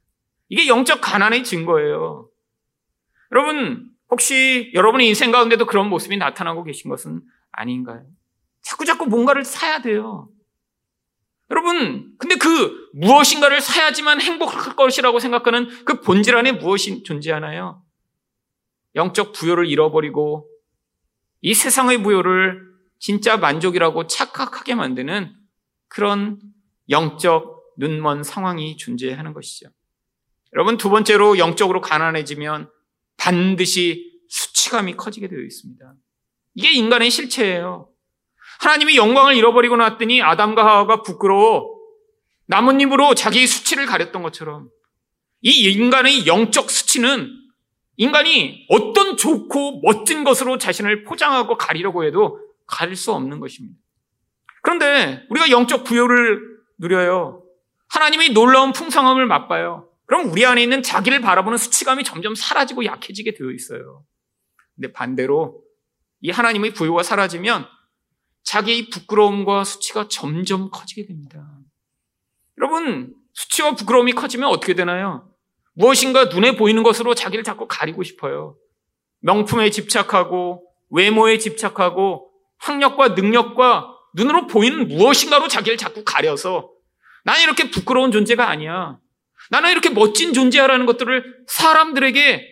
이게 0.49 0.67
영적 0.67 0.99
가난의 1.01 1.43
증거예요. 1.43 2.29
여러분, 3.31 3.89
혹시 4.09 4.71
여러분의 4.73 5.07
인생 5.07 5.31
가운데도 5.31 5.65
그런 5.65 5.89
모습이 5.89 6.17
나타나고 6.17 6.63
계신 6.63 6.89
것은 6.89 7.21
아닌가요? 7.51 8.05
자꾸 8.61 8.85
자꾸 8.85 9.05
뭔가를 9.05 9.43
사야 9.43 9.81
돼요. 9.81 10.29
여러분, 11.49 12.13
근데 12.17 12.35
그 12.35 12.89
무엇인가를 12.93 13.61
사야지만 13.61 14.21
행복할 14.21 14.75
것이라고 14.75 15.19
생각하는 15.19 15.69
그 15.85 16.01
본질 16.01 16.35
안에 16.35 16.53
무엇이 16.53 17.03
존재하나요? 17.03 17.83
영적 18.95 19.31
부여를 19.31 19.67
잃어버리고 19.67 20.49
이 21.41 21.53
세상의 21.53 22.03
부여를 22.03 22.61
진짜 22.99 23.37
만족이라고 23.37 24.07
착각하게 24.07 24.75
만드는 24.75 25.33
그런 25.87 26.39
영적 26.89 27.57
눈먼 27.77 28.23
상황이 28.23 28.75
존재하는 28.75 29.33
것이죠. 29.33 29.69
여러분, 30.53 30.77
두 30.77 30.89
번째로 30.89 31.37
영적으로 31.37 31.79
가난해지면 31.81 32.69
반드시 33.17 34.19
수치감이 34.29 34.95
커지게 34.95 35.27
되어 35.27 35.39
있습니다. 35.39 35.93
이게 36.55 36.71
인간의 36.71 37.11
실체예요. 37.11 37.89
하나님이 38.59 38.97
영광을 38.97 39.35
잃어버리고 39.35 39.75
났더니 39.77 40.21
아담과 40.21 40.65
하와가 40.65 41.01
부끄러워 41.01 41.77
나뭇잎으로 42.47 43.13
자기 43.13 43.45
수치를 43.45 43.85
가렸던 43.85 44.23
것처럼 44.23 44.69
이 45.41 45.71
인간의 45.71 46.27
영적 46.27 46.69
수치는 46.69 47.31
인간이 47.97 48.65
어떤 48.69 49.17
좋고 49.17 49.81
멋진 49.81 50.23
것으로 50.23 50.57
자신을 50.57 51.03
포장하고 51.03 51.57
가리려고 51.57 52.03
해도 52.03 52.39
가릴 52.65 52.95
수 52.95 53.11
없는 53.11 53.39
것입니다. 53.39 53.77
그런데 54.61 55.25
우리가 55.29 55.49
영적 55.49 55.83
부여를 55.83 56.39
누려요. 56.77 57.43
하나님의 57.89 58.29
놀라운 58.29 58.71
풍성함을 58.71 59.25
맛봐요. 59.25 59.89
그럼 60.05 60.31
우리 60.31 60.45
안에 60.45 60.61
있는 60.61 60.83
자기를 60.83 61.21
바라보는 61.21 61.57
수치감이 61.57 62.03
점점 62.03 62.35
사라지고 62.35 62.85
약해지게 62.85 63.33
되어 63.33 63.51
있어요. 63.51 64.03
근데 64.75 64.91
반대로 64.91 65.61
이 66.21 66.29
하나님의 66.29 66.73
부여가 66.73 67.03
사라지면 67.03 67.67
자기의 68.47 68.89
부끄러움과 68.89 69.65
수치가 69.65 70.07
점점 70.07 70.69
커지게 70.71 71.05
됩니다. 71.05 71.45
여러분, 72.57 73.13
수치와 73.33 73.75
부끄러움이 73.75 74.13
커지면 74.13 74.49
어떻게 74.49 74.73
되나요? 74.73 75.29
무엇인가 75.73 76.25
눈에 76.25 76.55
보이는 76.55 76.81
것으로 76.81 77.13
자기를 77.13 77.43
자꾸 77.43 77.67
가리고 77.67 78.03
싶어요. 78.03 78.57
명품에 79.19 79.69
집착하고, 79.69 80.65
외모에 80.89 81.37
집착하고, 81.39 82.31
학력과 82.57 83.09
능력과 83.09 83.93
눈으로 84.15 84.47
보이는 84.47 84.87
무엇인가로 84.87 85.49
자기를 85.49 85.77
자꾸 85.77 86.03
가려서 86.05 86.71
나는 87.25 87.43
이렇게 87.43 87.69
부끄러운 87.69 88.13
존재가 88.13 88.49
아니야. 88.49 88.97
나는 89.51 89.71
이렇게 89.71 89.89
멋진 89.89 90.33
존재야라는 90.33 90.85
것들을 90.85 91.43
사람들에게 91.47 92.47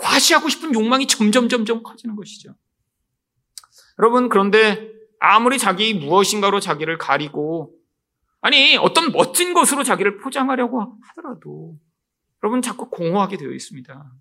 과시하고 0.00 0.48
싶은 0.48 0.74
욕망이 0.74 1.06
점점 1.06 1.50
점점 1.50 1.82
커지는 1.82 2.16
것이죠. 2.16 2.54
여러분 3.98 4.28
그런데 4.28 4.93
아무리 5.24 5.58
자기 5.58 5.94
무엇인가로 5.94 6.60
자기를 6.60 6.98
가리고 6.98 7.74
아니 8.40 8.76
어떤 8.76 9.10
멋진 9.10 9.54
것으로 9.54 9.82
자기를 9.82 10.18
포장하려고 10.18 10.98
하더라도 11.08 11.78
여러분 12.42 12.60
자꾸 12.60 12.90
공허하게 12.90 13.38
되어 13.38 13.50
있습니다. 13.50 14.12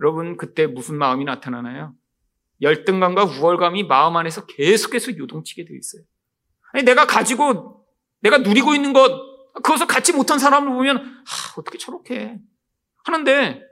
여러분 0.00 0.36
그때 0.36 0.66
무슨 0.66 0.96
마음이 0.96 1.24
나타나나요? 1.24 1.94
열등감과 2.60 3.24
우월감이 3.24 3.84
마음 3.84 4.16
안에서 4.16 4.46
계속해서 4.46 5.16
요동치게 5.16 5.64
되어 5.64 5.76
있어요. 5.76 6.02
아니 6.72 6.82
내가 6.82 7.06
가지고 7.06 7.86
내가 8.20 8.38
누리고 8.38 8.74
있는 8.74 8.92
것 8.92 9.08
그것을 9.62 9.86
갖지 9.86 10.12
못한 10.12 10.38
사람을 10.40 10.72
보면 10.74 10.98
아, 10.98 11.60
어떻게 11.60 11.78
저렇게 11.78 12.36
하는데 13.04 13.62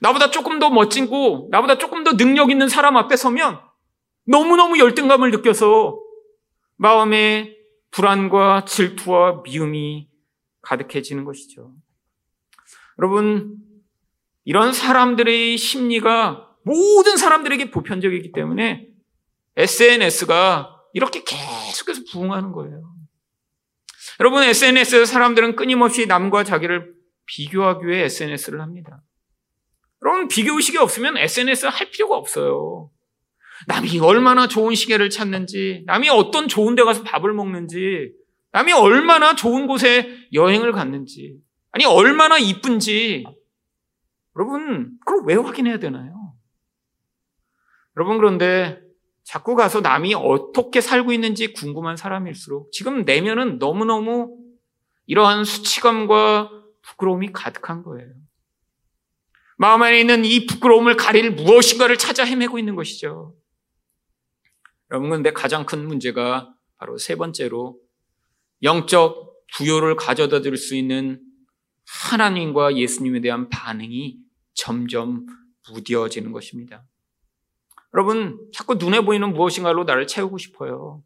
나보다 0.00 0.30
조금 0.30 0.58
더 0.58 0.70
멋진고 0.70 1.48
나보다 1.50 1.76
조금 1.76 2.04
더 2.04 2.16
능력 2.16 2.50
있는 2.50 2.68
사람 2.68 2.96
앞에 2.96 3.16
서면 3.16 3.60
너무너무 4.30 4.78
열등감을 4.78 5.32
느껴서 5.32 6.00
마음에 6.76 7.56
불안과 7.90 8.64
질투와 8.64 9.42
미움이 9.42 10.08
가득해지는 10.62 11.24
것이죠. 11.24 11.74
여러분, 13.00 13.56
이런 14.44 14.72
사람들의 14.72 15.56
심리가 15.56 16.48
모든 16.62 17.16
사람들에게 17.16 17.72
보편적이기 17.72 18.30
때문에 18.30 18.86
SNS가 19.56 20.76
이렇게 20.92 21.24
계속해서 21.24 22.02
부흥하는 22.12 22.52
거예요. 22.52 22.94
여러분, 24.20 24.44
SNS 24.44 25.06
사람들은 25.06 25.56
끊임없이 25.56 26.06
남과 26.06 26.44
자기를 26.44 26.94
비교하기 27.26 27.84
위해 27.84 28.04
SNS를 28.04 28.60
합니다. 28.60 29.02
여러분, 30.04 30.28
비교의식이 30.28 30.78
없으면 30.78 31.16
SNS 31.18 31.66
할 31.66 31.90
필요가 31.90 32.16
없어요. 32.16 32.90
남이 33.66 33.98
얼마나 34.00 34.48
좋은 34.48 34.74
시계를 34.74 35.10
찾는지, 35.10 35.82
남이 35.86 36.08
어떤 36.08 36.48
좋은 36.48 36.74
데 36.74 36.82
가서 36.82 37.02
밥을 37.02 37.32
먹는지, 37.32 38.12
남이 38.52 38.72
얼마나 38.72 39.34
좋은 39.34 39.66
곳에 39.66 40.08
여행을 40.32 40.72
갔는지, 40.72 41.36
아니, 41.72 41.84
얼마나 41.84 42.38
이쁜지, 42.38 43.24
여러분, 44.36 44.92
그걸 45.04 45.24
왜 45.26 45.34
확인해야 45.34 45.78
되나요? 45.78 46.34
여러분, 47.96 48.16
그런데 48.16 48.80
자꾸 49.24 49.54
가서 49.54 49.80
남이 49.80 50.14
어떻게 50.14 50.80
살고 50.80 51.12
있는지 51.12 51.52
궁금한 51.52 51.96
사람일수록 51.96 52.72
지금 52.72 53.04
내면은 53.04 53.58
너무너무 53.58 54.36
이러한 55.06 55.44
수치감과 55.44 56.50
부끄러움이 56.82 57.32
가득한 57.32 57.82
거예요. 57.82 58.08
마음 59.56 59.82
안에 59.82 60.00
있는 60.00 60.24
이 60.24 60.46
부끄러움을 60.46 60.96
가릴 60.96 61.32
무엇인가를 61.32 61.98
찾아 61.98 62.24
헤매고 62.24 62.58
있는 62.58 62.74
것이죠. 62.76 63.34
여러분, 64.90 65.10
근데 65.10 65.32
가장 65.32 65.64
큰 65.64 65.86
문제가 65.86 66.52
바로 66.76 66.98
세 66.98 67.16
번째로 67.16 67.78
영적 68.62 69.30
부여를 69.56 69.96
가져다 69.96 70.40
줄 70.42 70.56
수 70.56 70.74
있는 70.74 71.20
하나님과 71.86 72.76
예수님에 72.76 73.20
대한 73.20 73.48
반응이 73.48 74.18
점점 74.54 75.26
무뎌지는 75.68 76.32
것입니다. 76.32 76.84
여러분, 77.94 78.38
자꾸 78.54 78.74
눈에 78.74 79.00
보이는 79.00 79.32
무엇인가로 79.32 79.84
나를 79.84 80.06
채우고 80.06 80.38
싶어요. 80.38 81.02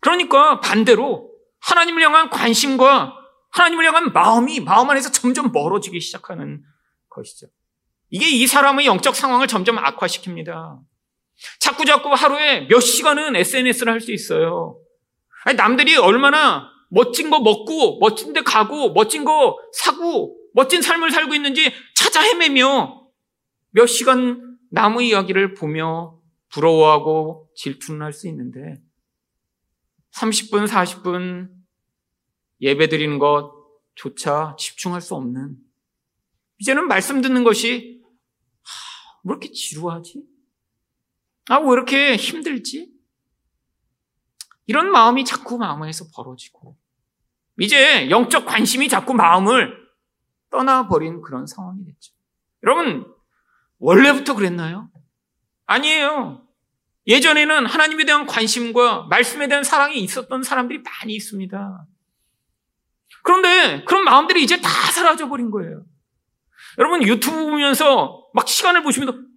그러니까 0.00 0.60
반대로 0.60 1.30
하나님을 1.60 2.02
향한 2.02 2.30
관심과 2.30 3.16
하나님을 3.50 3.84
향한 3.84 4.12
마음이 4.12 4.60
마음 4.60 4.90
안에서 4.90 5.10
점점 5.10 5.52
멀어지기 5.52 6.00
시작하는 6.00 6.62
것이죠. 7.08 7.46
이게 8.10 8.28
이 8.28 8.46
사람의 8.46 8.86
영적 8.86 9.14
상황을 9.14 9.46
점점 9.46 9.76
악화시킵니다. 9.76 10.80
자꾸 11.58 11.84
자꾸 11.84 12.10
하루에 12.12 12.66
몇 12.68 12.80
시간은 12.80 13.36
SNS를 13.36 13.92
할 13.92 14.00
수 14.00 14.12
있어요. 14.12 14.78
아니, 15.44 15.56
남들이 15.56 15.96
얼마나 15.96 16.68
멋진 16.90 17.30
거 17.30 17.40
먹고, 17.40 17.98
멋진 17.98 18.32
데 18.32 18.42
가고, 18.42 18.92
멋진 18.92 19.24
거 19.24 19.56
사고, 19.72 20.36
멋진 20.54 20.82
삶을 20.82 21.10
살고 21.10 21.34
있는지 21.34 21.72
찾아 21.94 22.20
헤매며 22.22 23.08
몇 23.70 23.86
시간 23.86 24.58
남의 24.70 25.08
이야기를 25.08 25.54
보며 25.54 26.18
부러워하고 26.50 27.48
질투는 27.54 28.02
할 28.02 28.12
수 28.12 28.26
있는데 28.28 28.82
30분, 30.12 30.66
40분 30.66 31.48
예배 32.60 32.88
드리는 32.88 33.18
것조차 33.20 34.56
집중할 34.58 35.00
수 35.00 35.14
없는 35.14 35.56
이제는 36.58 36.88
말씀 36.88 37.22
듣는 37.22 37.44
것이 37.44 38.02
하, 38.62 39.20
왜 39.24 39.30
이렇게 39.32 39.52
지루하지? 39.52 40.24
아, 41.50 41.58
왜 41.58 41.72
이렇게 41.72 42.14
힘들지? 42.14 42.88
이런 44.66 44.92
마음이 44.92 45.24
자꾸 45.24 45.58
마음에서 45.58 46.04
벌어지고 46.14 46.76
이제 47.58 48.08
영적 48.08 48.46
관심이 48.46 48.88
자꾸 48.88 49.14
마음을 49.14 49.76
떠나버린 50.48 51.20
그런 51.22 51.46
상황이 51.48 51.84
됐죠. 51.84 52.14
여러분, 52.62 53.04
원래부터 53.78 54.36
그랬나요? 54.36 54.90
아니에요. 55.66 56.46
예전에는 57.08 57.66
하나님에 57.66 58.04
대한 58.04 58.26
관심과 58.26 59.08
말씀에 59.10 59.48
대한 59.48 59.64
사랑이 59.64 59.98
있었던 59.98 60.44
사람들이 60.44 60.82
많이 60.82 61.14
있습니다. 61.16 61.86
그런데 63.24 63.84
그런 63.86 64.04
마음들이 64.04 64.44
이제 64.44 64.60
다 64.60 64.68
사라져 64.68 65.28
버린 65.28 65.50
거예요. 65.50 65.84
여러분 66.78 67.02
유튜브 67.02 67.36
보면서 67.44 68.30
막 68.34 68.46
시간을 68.46 68.84
보시면서 68.84 69.12
어, 69.12 69.29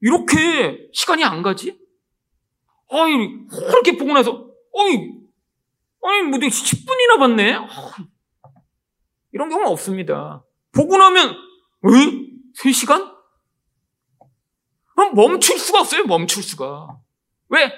이렇게 0.00 0.88
시간이 0.92 1.24
안 1.24 1.42
가지? 1.42 1.78
아이 2.90 3.46
그렇게 3.48 3.96
보고 3.96 4.12
나서 4.12 4.50
어이 4.72 5.18
아니 6.04 6.22
뭐 6.28 6.38
10분이나 6.38 7.18
봤네. 7.18 7.54
어, 7.54 7.66
이런 9.32 9.48
경우는 9.48 9.70
없습니다. 9.70 10.44
보고 10.72 10.96
나면 10.96 11.34
응? 11.86 12.28
3시간? 12.56 13.16
그럼 14.94 15.14
멈출 15.14 15.58
수가 15.58 15.80
없어요, 15.80 16.04
멈출 16.04 16.42
수가. 16.42 16.98
왜? 17.48 17.72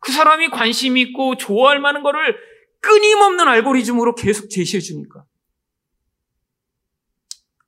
그 0.00 0.12
사람이 0.12 0.50
관심 0.50 0.96
있고 0.96 1.36
좋아할 1.36 1.78
만한 1.78 2.02
거를 2.02 2.36
끊임없는 2.80 3.46
알고리즘으로 3.46 4.14
계속 4.14 4.50
제시해 4.50 4.80
주니까. 4.80 5.24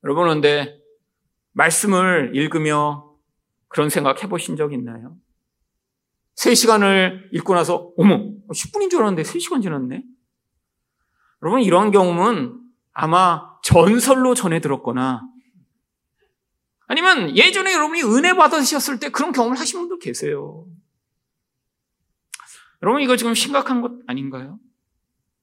여러분, 0.03 0.23
그런데 0.23 0.79
말씀을 1.53 2.31
읽으며 2.35 3.08
그런 3.69 3.89
생각 3.89 4.21
해보신 4.23 4.57
적 4.57 4.73
있나요? 4.73 5.15
3시간을 6.35 7.29
읽고 7.33 7.55
나서, 7.55 7.91
어머, 7.97 8.17
10분인 8.49 8.89
줄 8.89 9.01
알았는데 9.01 9.23
3시간 9.23 9.61
지났네? 9.61 10.03
여러분, 11.41 11.61
이런 11.61 11.91
경우는 11.91 12.59
아마 12.91 13.49
전설로 13.63 14.33
전해 14.33 14.59
들었거나 14.59 15.21
아니면 16.87 17.37
예전에 17.37 17.71
여러분이 17.73 18.01
은혜 18.03 18.33
받으셨을 18.33 18.99
때 18.99 19.09
그런 19.09 19.31
경험을 19.31 19.59
하신 19.59 19.79
분들 19.79 19.99
계세요. 19.99 20.65
여러분 22.81 23.01
이거 23.01 23.15
지금 23.15 23.35
심각한 23.35 23.81
것 23.81 23.91
아닌가요? 24.07 24.57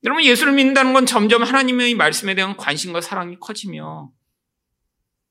여러분 0.05 0.25
예수를 0.25 0.55
믿는다는 0.55 0.93
건 0.93 1.07
점점 1.07 1.43
하나님의 1.43 1.95
말씀에 1.95 2.35
대한 2.35 2.57
관심과 2.57 3.01
사랑이 3.01 3.39
커지며 3.39 4.11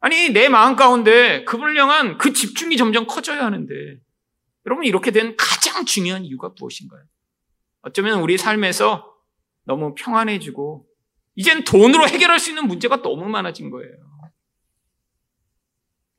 아니 0.06 0.30
내 0.30 0.50
마음 0.50 0.76
가운데 0.76 1.44
그분을 1.46 1.76
향한 1.78 2.20
그 2.20 2.32
집중이 2.32 2.78
점점 2.78 3.08
커져야 3.08 3.44
하는데 3.44 3.74
여러분 4.68 4.86
이렇게 4.86 5.10
된 5.10 5.36
가장 5.36 5.84
중요한 5.84 6.24
이유가 6.24 6.52
무엇인가요? 6.60 7.02
어쩌면 7.82 8.22
우리 8.22 8.38
삶에서 8.38 9.12
너무 9.64 9.96
평안해지고 9.96 10.86
이젠 11.34 11.64
돈으로 11.64 12.08
해결할 12.08 12.38
수 12.38 12.52
있는 12.52 12.68
문제가 12.68 13.02
너무 13.02 13.28
많아진 13.28 13.72
거예요. 13.72 13.96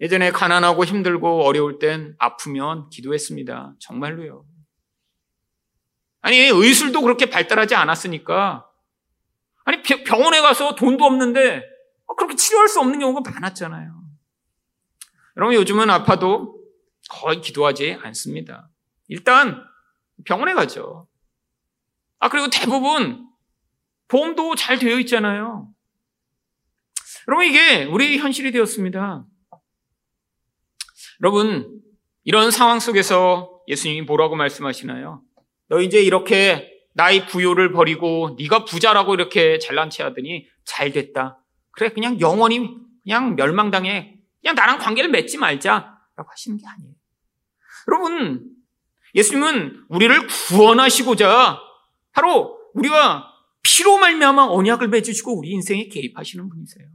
예전에 0.00 0.32
가난하고 0.32 0.84
힘들고 0.84 1.44
어려울 1.44 1.78
땐 1.78 2.16
아프면 2.18 2.88
기도했습니다. 2.90 3.76
정말로요. 3.78 4.44
아니, 6.22 6.38
의술도 6.38 7.02
그렇게 7.02 7.26
발달하지 7.26 7.76
않았으니까 7.76 8.68
아니, 9.64 9.80
병원에 9.82 10.40
가서 10.40 10.74
돈도 10.74 11.04
없는데 11.04 11.75
그렇게 12.14 12.36
치료할 12.36 12.68
수 12.68 12.80
없는 12.80 12.98
경우가 12.98 13.28
많았잖아요. 13.30 14.04
여러분, 15.36 15.54
요즘은 15.56 15.90
아파도 15.90 16.62
거의 17.10 17.40
기도하지 17.40 17.98
않습니다. 18.02 18.70
일단 19.08 19.62
병원에 20.24 20.54
가죠. 20.54 21.08
아, 22.18 22.28
그리고 22.28 22.48
대부분 22.48 23.26
보험도 24.08 24.54
잘 24.54 24.78
되어 24.78 24.98
있잖아요. 25.00 25.68
여러분, 27.28 27.46
이게 27.46 27.84
우리 27.84 28.18
현실이 28.18 28.52
되었습니다. 28.52 29.26
여러분, 31.22 31.80
이런 32.24 32.50
상황 32.50 32.80
속에서 32.80 33.60
예수님이 33.68 34.02
뭐라고 34.02 34.36
말씀하시나요? 34.36 35.22
너 35.68 35.80
이제 35.80 36.00
이렇게 36.00 36.72
나의 36.94 37.26
부요를 37.26 37.72
버리고 37.72 38.36
네가 38.38 38.64
부자라고 38.64 39.14
이렇게 39.14 39.58
잘난 39.58 39.90
체 39.90 40.02
하더니 40.02 40.46
잘 40.64 40.92
됐다. 40.92 41.38
그래, 41.76 41.90
그냥 41.90 42.18
영원히 42.20 42.76
그냥 43.04 43.36
멸망당해. 43.36 44.18
그냥 44.40 44.54
나랑 44.54 44.78
관계를 44.78 45.10
맺지 45.10 45.38
말자. 45.38 45.96
라고 46.16 46.30
하시는 46.30 46.56
게 46.56 46.64
아니에요. 46.66 46.94
여러분, 47.88 48.50
예수님은 49.14 49.84
우리를 49.88 50.26
구원하시고자 50.26 51.60
바로 52.12 52.58
우리가 52.74 53.32
피로 53.62 53.98
말미암아 53.98 54.46
언약을 54.46 54.88
맺으시고 54.88 55.38
우리 55.38 55.50
인생에 55.50 55.88
개입하시는 55.88 56.48
분이세요. 56.48 56.86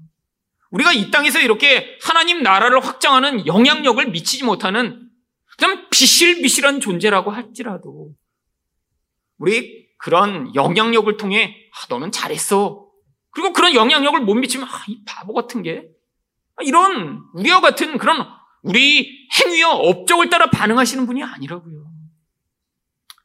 우리가 0.72 0.94
이 0.94 1.12
땅에서 1.12 1.40
이렇게 1.40 2.00
하나님 2.02 2.42
나라를 2.42 2.84
확장하는 2.84 3.46
영향력을 3.46 4.04
미치지 4.10 4.44
못하는 4.44 5.10
그냥 5.58 5.88
비실비실한 5.90 6.80
존재라고 6.80 7.30
할지라도 7.30 8.16
우리 9.38 9.90
그런 9.98 10.54
영향력을 10.56 11.16
통해 11.18 11.70
아, 11.74 11.86
너는 11.90 12.12
잘했어. 12.12 12.81
그리고 13.32 13.54
그런 13.54 13.74
영향력을 13.74 14.20
못 14.22 14.36
미치면 14.36 14.68
아, 14.68 14.84
이 14.88 15.04
바보 15.06 15.34
같은 15.34 15.64
게 15.64 15.90
아, 16.56 16.64
이런 16.64 17.24
우리와 17.34 17.62
같은 17.62 17.98
그런 17.98 18.26
우리 18.62 19.28
행위와 19.40 19.74
업적을 19.74 20.30
따라 20.30 20.50
반응하시는 20.50 21.06
분이 21.06 21.24
아니라고요. 21.24 21.92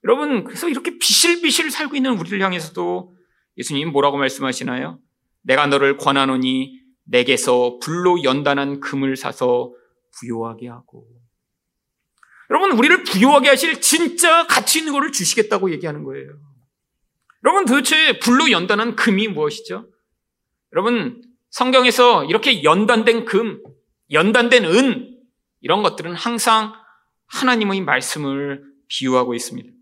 여러분 0.05 0.45
그래서 0.45 0.69
이렇게 0.69 0.99
비실비실 0.99 1.71
살고 1.71 1.97
있는 1.97 2.19
우리를 2.19 2.41
향해서도 2.41 3.15
예수님 3.59 3.91
뭐라고 3.91 4.17
말씀하시나요? 4.17 5.01
내가 5.43 5.67
너를 5.67 5.97
권하노니 5.97 6.81
내게서 7.05 7.79
불로 7.83 8.23
연단한 8.23 8.81
금을 8.81 9.17
사서 9.17 9.73
부요하게 10.19 10.69
하고 10.69 11.09
여러분 12.51 12.73
우리를 12.73 13.03
부요하게 13.05 13.49
하실 13.49 13.81
진짜 13.81 14.47
가치 14.47 14.79
있는 14.79 14.93
것을 14.93 15.13
주시겠다고 15.13 15.73
얘기하는 15.73 16.05
거예요. 16.05 16.29
여러분 17.45 17.65
도대체 17.65 18.19
불로 18.19 18.51
연단한 18.51 18.97
금이 18.97 19.29
무엇이죠? 19.29 19.89
여러분 20.77 21.23
성경에서 21.49 22.27
이렇게 22.27 22.63
연단된 22.63 23.25
금, 23.25 23.63
연단된 24.13 24.67
은 24.67 25.19
이런 25.63 25.83
것들은 25.83 26.15
항상 26.15 26.75
하나님의 27.29 27.81
말씀을 27.81 28.63
비유하고 28.87 29.33
있습니다. 29.33 29.73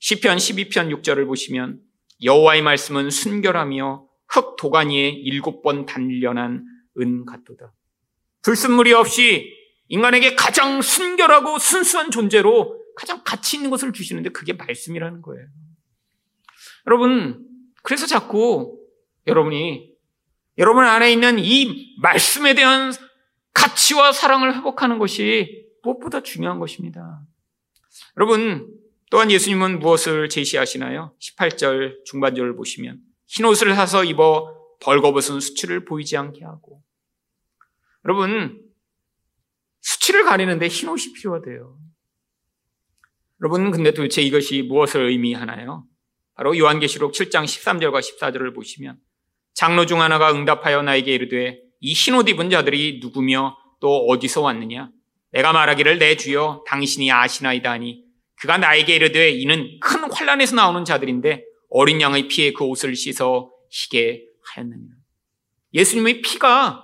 시편 0.00 0.36
12편 0.36 1.00
6절을 1.00 1.28
보시면 1.28 1.80
여호와의 2.24 2.62
말씀은 2.62 3.08
순결하며 3.08 4.04
흙 4.26 4.56
도가니에 4.56 5.10
일곱 5.10 5.62
번 5.62 5.86
단련한 5.86 6.64
은 6.98 7.24
같도다. 7.24 7.72
불순물이 8.42 8.94
없이 8.94 9.54
인간에게 9.86 10.34
가장 10.34 10.82
순결하고 10.82 11.60
순수한 11.60 12.10
존재로 12.10 12.82
가장 12.96 13.22
가치 13.24 13.56
있는 13.56 13.70
것을 13.70 13.92
주시는데 13.92 14.30
그게 14.30 14.54
말씀이라는 14.54 15.22
거예요. 15.22 15.46
여러분, 16.88 17.46
그래서 17.84 18.06
자꾸 18.06 18.80
여러분이 19.28 19.95
여러분 20.58 20.84
안에 20.84 21.12
있는 21.12 21.38
이 21.38 21.96
말씀에 22.00 22.54
대한 22.54 22.92
가치와 23.52 24.12
사랑을 24.12 24.54
회복하는 24.56 24.98
것이 24.98 25.66
무엇보다 25.82 26.22
중요한 26.22 26.58
것입니다. 26.58 27.22
여러분, 28.16 28.68
또한 29.10 29.30
예수님은 29.30 29.78
무엇을 29.78 30.28
제시하시나요? 30.28 31.14
18절 31.20 32.04
중반절을 32.04 32.56
보시면 32.56 33.00
흰 33.26 33.44
옷을 33.46 33.74
사서 33.74 34.04
입어 34.04 34.54
벌거벗은 34.80 35.40
수치를 35.40 35.84
보이지 35.84 36.16
않게 36.16 36.44
하고 36.44 36.82
여러분 38.04 38.62
수치를 39.80 40.24
가리는데 40.24 40.68
흰 40.68 40.88
옷이 40.88 41.12
필요하대요. 41.14 41.78
여러분 43.40 43.70
근데 43.70 43.92
도대체 43.92 44.22
이것이 44.22 44.62
무엇을 44.62 45.08
의미하나요? 45.08 45.86
바로 46.34 46.56
요한계시록 46.56 47.12
7장 47.12 47.44
13절과 47.44 48.00
14절을 48.00 48.54
보시면 48.54 48.98
장로 49.56 49.86
중 49.86 50.02
하나가 50.02 50.32
응답하여 50.32 50.82
나에게 50.82 51.14
이르되 51.14 51.58
이 51.80 51.94
흰옷 51.94 52.28
입은 52.28 52.50
자들이 52.50 53.00
누구며 53.02 53.56
또 53.80 54.06
어디서 54.06 54.42
왔느냐? 54.42 54.90
내가 55.32 55.52
말하기를 55.54 55.98
내 55.98 56.16
주여 56.16 56.62
당신이 56.66 57.10
아시나이다 57.10 57.70
하니 57.70 58.04
그가 58.38 58.58
나에게 58.58 58.94
이르되 58.94 59.30
이는 59.30 59.80
큰 59.80 60.12
환란에서 60.12 60.54
나오는 60.56 60.84
자들인데 60.84 61.42
어린 61.70 62.02
양의 62.02 62.28
피에 62.28 62.52
그 62.52 62.64
옷을 62.64 62.94
씻어 62.94 63.50
희게 63.70 64.24
하였느니라. 64.44 64.94
예수님의 65.72 66.20
피가 66.20 66.82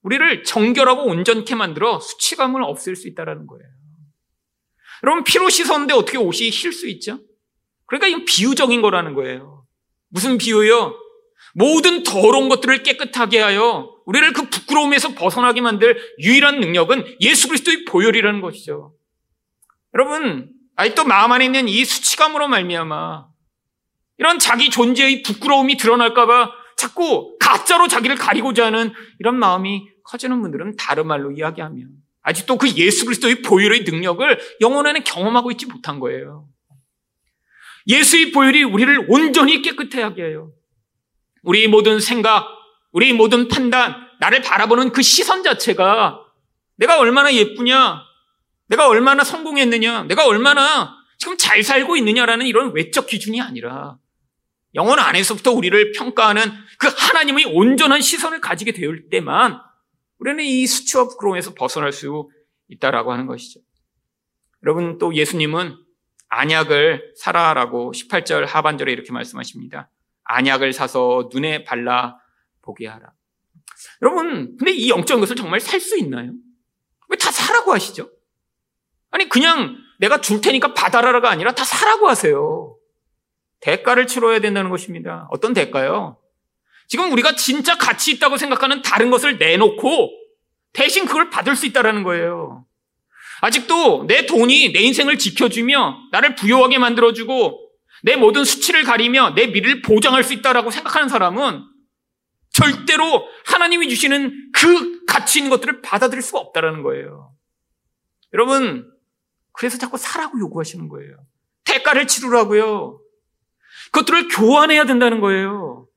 우리를 0.00 0.44
정결하고 0.44 1.02
온전케 1.02 1.54
만들어 1.54 2.00
수치감을 2.00 2.62
없앨 2.62 2.96
수 2.96 3.06
있다는 3.06 3.46
거예요. 3.46 3.68
여러분 5.02 5.24
피로 5.24 5.50
씻었는데 5.50 5.92
어떻게 5.92 6.16
옷이 6.16 6.48
힐 6.48 6.72
수 6.72 6.88
있죠? 6.88 7.20
그러니까 7.84 8.08
이건 8.08 8.24
비유적인 8.24 8.80
거라는 8.80 9.12
거예요. 9.12 9.66
무슨 10.08 10.38
비유요? 10.38 11.03
모든 11.54 12.02
더러운 12.02 12.48
것들을 12.48 12.82
깨끗하게 12.82 13.40
하여 13.40 13.94
우리를 14.06 14.32
그 14.32 14.50
부끄러움에서 14.50 15.14
벗어나게 15.14 15.60
만들 15.60 15.96
유일한 16.18 16.60
능력은 16.60 17.16
예수 17.20 17.48
그리스도의 17.48 17.84
보혈이라는 17.86 18.40
것이죠. 18.40 18.94
여러분, 19.94 20.50
아직도 20.76 21.04
마음 21.04 21.32
안에 21.32 21.44
있는 21.44 21.68
이 21.68 21.84
수치감으로 21.84 22.48
말미암아 22.48 23.26
이런 24.18 24.38
자기 24.38 24.70
존재의 24.70 25.22
부끄러움이 25.22 25.76
드러날까봐 25.76 26.50
자꾸 26.76 27.36
가짜로 27.40 27.88
자기를 27.88 28.16
가리고자 28.16 28.66
하는 28.66 28.92
이런 29.20 29.38
마음이 29.38 29.88
커지는 30.04 30.42
분들은 30.42 30.76
다른 30.76 31.06
말로 31.06 31.30
이야기하면 31.32 31.88
아직도 32.22 32.58
그 32.58 32.68
예수 32.76 33.04
그리스도의 33.04 33.42
보혈의 33.42 33.84
능력을 33.84 34.40
영혼 34.60 34.86
안에 34.86 35.00
경험하고 35.00 35.50
있지 35.52 35.66
못한 35.66 36.00
거예요. 36.00 36.48
예수의 37.86 38.32
보혈이 38.32 38.64
우리를 38.64 39.06
온전히 39.08 39.62
깨끗해 39.62 40.02
하게 40.02 40.24
해요. 40.24 40.50
우리 41.44 41.68
모든 41.68 42.00
생각, 42.00 42.48
우리 42.90 43.12
모든 43.12 43.48
판단, 43.48 43.94
나를 44.18 44.42
바라보는 44.42 44.92
그 44.92 45.02
시선 45.02 45.42
자체가 45.42 46.20
내가 46.76 46.98
얼마나 46.98 47.32
예쁘냐, 47.32 48.02
내가 48.68 48.88
얼마나 48.88 49.22
성공했느냐, 49.22 50.04
내가 50.04 50.26
얼마나 50.26 50.96
지금 51.18 51.36
잘 51.36 51.62
살고 51.62 51.96
있느냐라는 51.96 52.46
이런 52.46 52.74
외적 52.74 53.06
기준이 53.06 53.40
아니라 53.40 53.98
영혼 54.74 54.98
안에서부터 54.98 55.52
우리를 55.52 55.92
평가하는 55.92 56.50
그 56.78 56.88
하나님의 56.88 57.44
온전한 57.44 58.00
시선을 58.00 58.40
가지게 58.40 58.72
될 58.72 59.08
때만 59.08 59.60
우리는 60.18 60.42
이 60.42 60.66
수치와 60.66 61.04
부끄러움에서 61.04 61.54
벗어날 61.54 61.92
수 61.92 62.28
있다라고 62.68 63.12
하는 63.12 63.26
것이죠. 63.26 63.60
여러분 64.64 64.98
또 64.98 65.14
예수님은 65.14 65.76
안약을 66.28 67.12
사라라고 67.16 67.92
18절 67.92 68.46
하반절에 68.46 68.90
이렇게 68.90 69.12
말씀하십니다. 69.12 69.90
안약을 70.24 70.72
사서 70.72 71.28
눈에 71.32 71.64
발라 71.64 72.18
보게 72.62 72.86
하라. 72.86 73.12
여러분, 74.02 74.56
근데 74.56 74.72
이 74.72 74.88
영적인 74.88 75.20
것을 75.20 75.36
정말 75.36 75.60
살 75.60 75.80
수 75.80 75.98
있나요? 75.98 76.32
왜 77.08 77.16
다 77.16 77.30
사라고 77.30 77.72
하시죠? 77.72 78.10
아니, 79.10 79.28
그냥 79.28 79.76
내가 79.98 80.20
줄 80.20 80.40
테니까 80.40 80.74
받아라가 80.74 81.30
아니라 81.30 81.52
다 81.52 81.64
사라고 81.64 82.08
하세요. 82.08 82.76
대가를 83.60 84.06
치러야 84.06 84.40
된다는 84.40 84.70
것입니다. 84.70 85.28
어떤 85.30 85.52
대가요? 85.54 86.18
지금 86.88 87.10
우리가 87.12 87.34
진짜 87.36 87.78
가치 87.78 88.12
있다고 88.12 88.36
생각하는 88.36 88.82
다른 88.82 89.10
것을 89.10 89.38
내놓고 89.38 90.10
대신 90.72 91.06
그걸 91.06 91.30
받을 91.30 91.56
수 91.56 91.64
있다는 91.66 92.02
거예요. 92.02 92.66
아직도 93.40 94.06
내 94.06 94.26
돈이 94.26 94.72
내 94.72 94.80
인생을 94.80 95.18
지켜주며 95.18 96.08
나를 96.12 96.34
부여하게 96.34 96.78
만들어주고 96.78 97.63
내 98.04 98.16
모든 98.16 98.44
수치를 98.44 98.84
가리며 98.84 99.30
내 99.34 99.46
미래를 99.46 99.80
보장할 99.80 100.22
수 100.22 100.34
있다라고 100.34 100.70
생각하는 100.70 101.08
사람은 101.08 101.64
절대로 102.50 103.26
하나님이 103.46 103.88
주시는 103.88 104.50
그 104.52 105.06
가치 105.06 105.38
있는 105.38 105.48
것들을 105.48 105.80
받아들일 105.80 106.20
수가 106.20 106.38
없다라는 106.38 106.82
거예요. 106.82 107.32
여러분, 108.34 108.92
그래서 109.52 109.78
자꾸 109.78 109.96
사라고 109.96 110.38
요구하시는 110.38 110.86
거예요. 110.88 111.16
대가를 111.64 112.06
치르라고요. 112.06 113.00
그것들을 113.90 114.28
교환해야 114.28 114.84
된다는 114.84 115.20
거예요. 115.20 115.88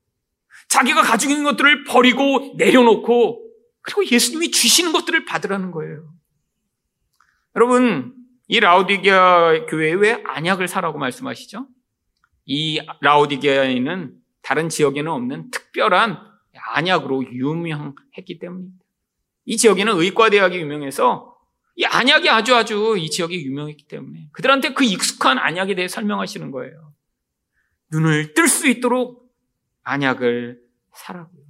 자기가 0.68 1.02
가지고 1.02 1.32
있는 1.32 1.44
것들을 1.44 1.84
버리고 1.84 2.54
내려놓고 2.56 3.44
그리고 3.82 4.06
예수님이 4.06 4.50
주시는 4.50 4.92
것들을 4.92 5.26
받으라는 5.26 5.72
거예요. 5.72 6.10
여러분, 7.54 8.14
이 8.46 8.60
라우디게아 8.60 9.66
교회에 9.66 9.92
왜 9.92 10.22
안약을 10.24 10.68
사라고 10.68 10.98
말씀하시죠? 10.98 11.68
이 12.50 12.80
라우디게아에는 13.02 14.14
다른 14.40 14.68
지역에는 14.70 15.12
없는 15.12 15.50
특별한 15.50 16.18
안약으로 16.72 17.30
유명했기 17.30 18.38
때문입니다. 18.40 18.84
이 19.44 19.56
지역에는 19.58 19.98
의과대학이 19.98 20.56
유명해서 20.56 21.36
이 21.76 21.84
안약이 21.84 22.28
아주 22.30 22.54
아주 22.54 22.96
이 22.98 23.10
지역이 23.10 23.44
유명했기 23.44 23.86
때문에 23.86 24.30
그들한테 24.32 24.72
그 24.72 24.82
익숙한 24.84 25.38
안약에 25.38 25.74
대해 25.74 25.88
설명하시는 25.88 26.50
거예요. 26.50 26.94
눈을 27.92 28.32
뜰 28.32 28.48
수 28.48 28.66
있도록 28.66 29.30
안약을 29.82 30.58
사라고요. 30.94 31.44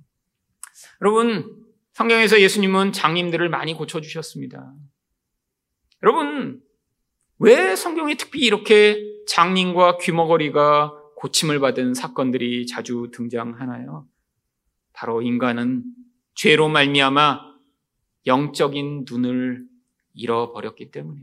여러분, 1.01 1.65
성경에서 1.93 2.41
예수님은 2.41 2.93
장님들을 2.93 3.49
많이 3.49 3.73
고쳐주셨습니다. 3.75 4.75
여러분, 6.03 6.61
왜 7.39 7.77
성경에 7.77 8.17
특히 8.17 8.41
이렇게 8.41 9.08
장님과 9.29 9.99
귀머거리가 9.99 10.93
고침을 11.17 11.61
받은 11.61 11.95
사건들이 11.95 12.67
자주 12.67 13.11
등장하나요? 13.13 14.07
바로 14.93 15.23
인간은 15.23 15.85
죄로 16.35 16.69
말미암아 16.69 17.41
영적인 18.27 19.05
눈을 19.09 19.65
잃어버렸기 20.15 20.91
때문에 20.91 21.21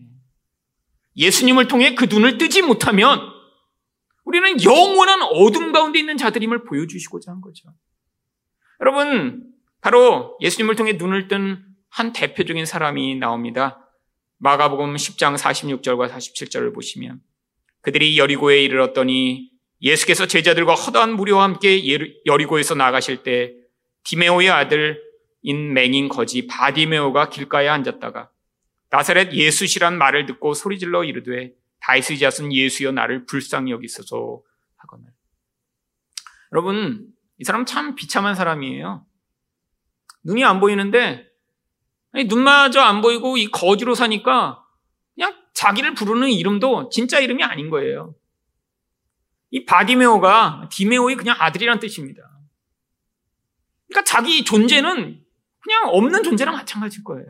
예수님을 1.18 1.68
통해 1.68 1.95
그 1.95 2.06
눈을 2.06 2.38
뜨지 2.38 2.62
못하면 2.62 3.20
우리는 4.24 4.64
영원한 4.64 5.22
어둠 5.22 5.72
가운데 5.72 5.99
있는 5.99 6.18
자들임을 6.18 6.64
보여주시고자 6.64 7.32
한 7.32 7.41
거죠. 7.41 7.70
여러분, 8.82 9.53
바로 9.82 10.38
예수님을 10.41 10.76
통해 10.76 10.93
눈을 10.93 11.28
뜬 11.28 11.76
한 11.95 12.12
대표적인 12.12 12.66
사람이 12.66 13.16
나옵니다. 13.16 13.89
마가복음 14.39 14.95
10장 14.95 15.38
46절과 15.38 16.10
47절을 16.10 16.76
보시면 16.76 17.22
그들이 17.86 18.17
여리고에 18.17 18.63
이르렀더니 18.63 19.51
예수께서 19.79 20.25
제자들과 20.25 20.73
허다한 20.73 21.15
무리와 21.15 21.43
함께 21.43 21.83
여리고에서 22.25 22.73
나가실 22.73 23.21
때 23.21 23.53
디메오의 24.03 24.49
아들 24.49 24.99
인 25.43 25.71
맹인 25.71 26.09
거지 26.09 26.47
바디메오가 26.47 27.29
길가에 27.29 27.67
앉았다가 27.67 28.31
나사렛 28.89 29.33
예수시란 29.33 29.99
말을 29.99 30.25
듣고 30.25 30.55
소리질러 30.55 31.03
이르되 31.03 31.53
다윗의 31.80 32.18
자손 32.17 32.51
예수여 32.51 32.91
나를 32.91 33.27
불쌍히 33.27 33.71
여기소서 33.71 34.41
하거늘. 34.77 35.05
여러분 36.53 37.05
이 37.38 37.43
사람 37.43 37.67
참 37.67 37.93
비참한 37.93 38.33
사람이에요. 38.33 39.05
눈이 40.23 40.43
안 40.43 40.59
보이는데 40.59 41.27
눈마저 42.15 42.81
안 42.81 43.03
보이고 43.03 43.38
이 43.38 43.45
거지로 43.51 43.93
사니까 43.93 44.64
자기를 45.56 45.95
부르는 45.95 46.30
이름도 46.30 46.89
진짜 46.89 47.20
이름이 47.20 47.43
아닌 47.43 47.70
거예요. 47.70 48.14
이 49.49 49.66
바디메오가 49.66 50.70
디메오의 50.72 51.16
그냥 51.16 51.38
아들이란 51.39 51.80
뜻입니다. 51.80 52.22
그러니까 53.88 54.03
자기 54.03 54.43
존재는 54.43 55.24
그냥 55.60 55.84
없는 55.86 56.24
존재랑 56.24 56.56
마찬가지일 56.56 57.03
거예요. 57.03 57.26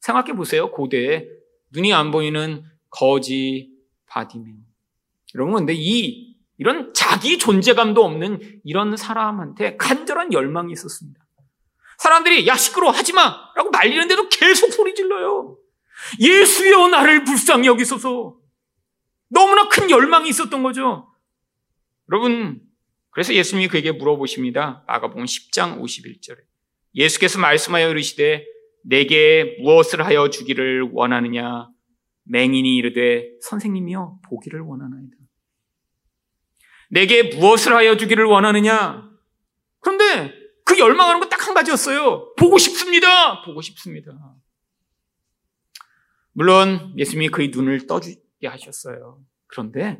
생각해 0.00 0.34
보세요. 0.34 0.70
고대에 0.70 1.26
눈이 1.72 1.92
안 1.92 2.12
보이는 2.12 2.64
거지 2.88 3.72
바디메오. 4.06 4.54
여러분 5.34 5.54
근데 5.54 5.74
이 5.76 6.36
이런 6.58 6.94
자기 6.94 7.36
존재감도 7.36 8.02
없는 8.02 8.60
이런 8.64 8.96
사람한테 8.96 9.76
간절한 9.76 10.32
열망이 10.32 10.72
있었습니다. 10.72 11.20
사람들이 11.98 12.46
야 12.46 12.54
시끄러 12.54 12.90
하지 12.90 13.12
마라고 13.12 13.70
말리는데도 13.70 14.28
계속 14.28 14.72
소리 14.72 14.94
질러요. 14.94 15.58
예수여 16.20 16.88
나를 16.88 17.24
불쌍히 17.24 17.66
여기소서. 17.66 18.38
너무나 19.28 19.68
큰 19.68 19.90
열망이 19.90 20.28
있었던 20.28 20.62
거죠. 20.62 21.12
여러분 22.10 22.60
그래서 23.10 23.34
예수님이 23.34 23.68
그에게 23.68 23.92
물어보십니다. 23.92 24.84
마가복음 24.86 25.24
10장 25.24 25.80
51절에. 25.80 26.38
예수께서 26.94 27.38
말씀하여 27.38 27.90
이르시되 27.90 28.44
내게 28.84 29.56
무엇을 29.62 30.04
하여 30.04 30.30
주기를 30.30 30.90
원하느냐? 30.92 31.68
맹인이 32.24 32.76
이르되 32.76 33.30
선생님이여 33.42 34.20
보기를 34.28 34.60
원하나이다. 34.60 35.16
내게 36.90 37.22
무엇을 37.36 37.74
하여 37.74 37.96
주기를 37.96 38.24
원하느냐? 38.24 39.10
그런데 39.80 40.32
그 40.64 40.78
열망하는 40.78 41.20
건 41.20 41.28
딱 41.28 41.46
한 41.46 41.54
가지였어요. 41.54 42.34
보고 42.34 42.58
싶습니다. 42.58 43.42
보고 43.42 43.60
싶습니다. 43.62 44.12
물론 46.36 46.92
예수님이 46.98 47.30
그의 47.30 47.48
눈을 47.48 47.86
떠주게 47.86 48.46
하셨어요. 48.46 49.22
그런데 49.46 49.98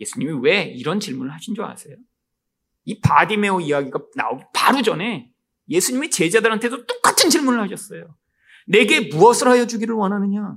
예수님이 0.00 0.40
왜 0.42 0.64
이런 0.64 0.98
질문을 0.98 1.32
하신 1.32 1.54
줄 1.54 1.64
아세요? 1.64 1.94
이 2.84 3.00
바디메오 3.00 3.60
이야기가 3.60 4.00
나오기 4.16 4.42
바로 4.52 4.82
전에 4.82 5.30
예수님이 5.68 6.10
제자들한테도 6.10 6.84
똑같은 6.86 7.30
질문을 7.30 7.60
하셨어요. 7.60 8.16
내게 8.66 9.02
무엇을 9.02 9.46
하여 9.46 9.68
주기를 9.68 9.94
원하느냐? 9.94 10.56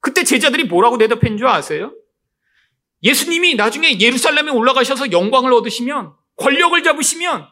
그때 0.00 0.24
제자들이 0.24 0.64
뭐라고 0.64 0.98
대답한 0.98 1.38
줄 1.38 1.46
아세요? 1.46 1.96
예수님이 3.02 3.54
나중에 3.54 3.98
예루살렘에 3.98 4.50
올라가셔서 4.50 5.10
영광을 5.10 5.54
얻으시면 5.54 6.12
권력을 6.36 6.82
잡으시면 6.82 7.46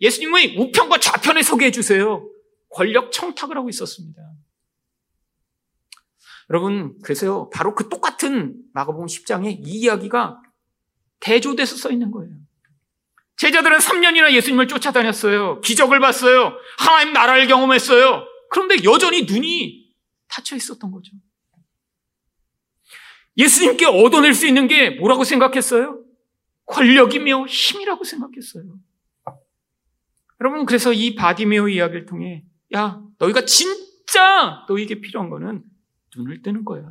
예수님의 0.00 0.56
우편과 0.58 0.98
좌편에 0.98 1.42
서게 1.42 1.66
해주세요. 1.66 2.28
권력 2.68 3.12
청탁을 3.12 3.56
하고 3.56 3.68
있었습니다. 3.68 4.29
여러분, 6.50 6.98
그래서요, 7.02 7.48
바로 7.50 7.74
그 7.74 7.88
똑같은 7.88 8.56
마가복음 8.74 9.06
10장에 9.06 9.64
이 9.64 9.80
이야기가 9.80 10.42
대조돼서 11.20 11.76
써 11.76 11.90
있는 11.90 12.10
거예요. 12.10 12.34
제자들은 13.36 13.78
3년이나 13.78 14.32
예수님을 14.32 14.68
쫓아다녔어요. 14.68 15.60
기적을 15.60 16.00
봤어요. 16.00 16.52
하나님 16.78 17.12
나라를 17.12 17.46
경험했어요. 17.46 18.24
그런데 18.50 18.82
여전히 18.84 19.22
눈이 19.22 19.94
닫혀 20.28 20.56
있었던 20.56 20.90
거죠. 20.90 21.12
예수님께 23.36 23.86
얻어낼 23.86 24.34
수 24.34 24.46
있는 24.46 24.66
게 24.66 24.90
뭐라고 24.90 25.24
생각했어요? 25.24 26.02
권력이며 26.66 27.46
힘이라고 27.46 28.04
생각했어요. 28.04 28.64
여러분, 30.40 30.66
그래서 30.66 30.92
이 30.92 31.14
바디메오 31.14 31.68
이야기를 31.68 32.06
통해, 32.06 32.44
야, 32.74 33.00
너희가 33.18 33.44
진짜 33.44 34.64
너희에게 34.68 35.00
필요한 35.00 35.30
거는 35.30 35.62
눈을 36.16 36.42
뜨는 36.42 36.64
거야. 36.64 36.82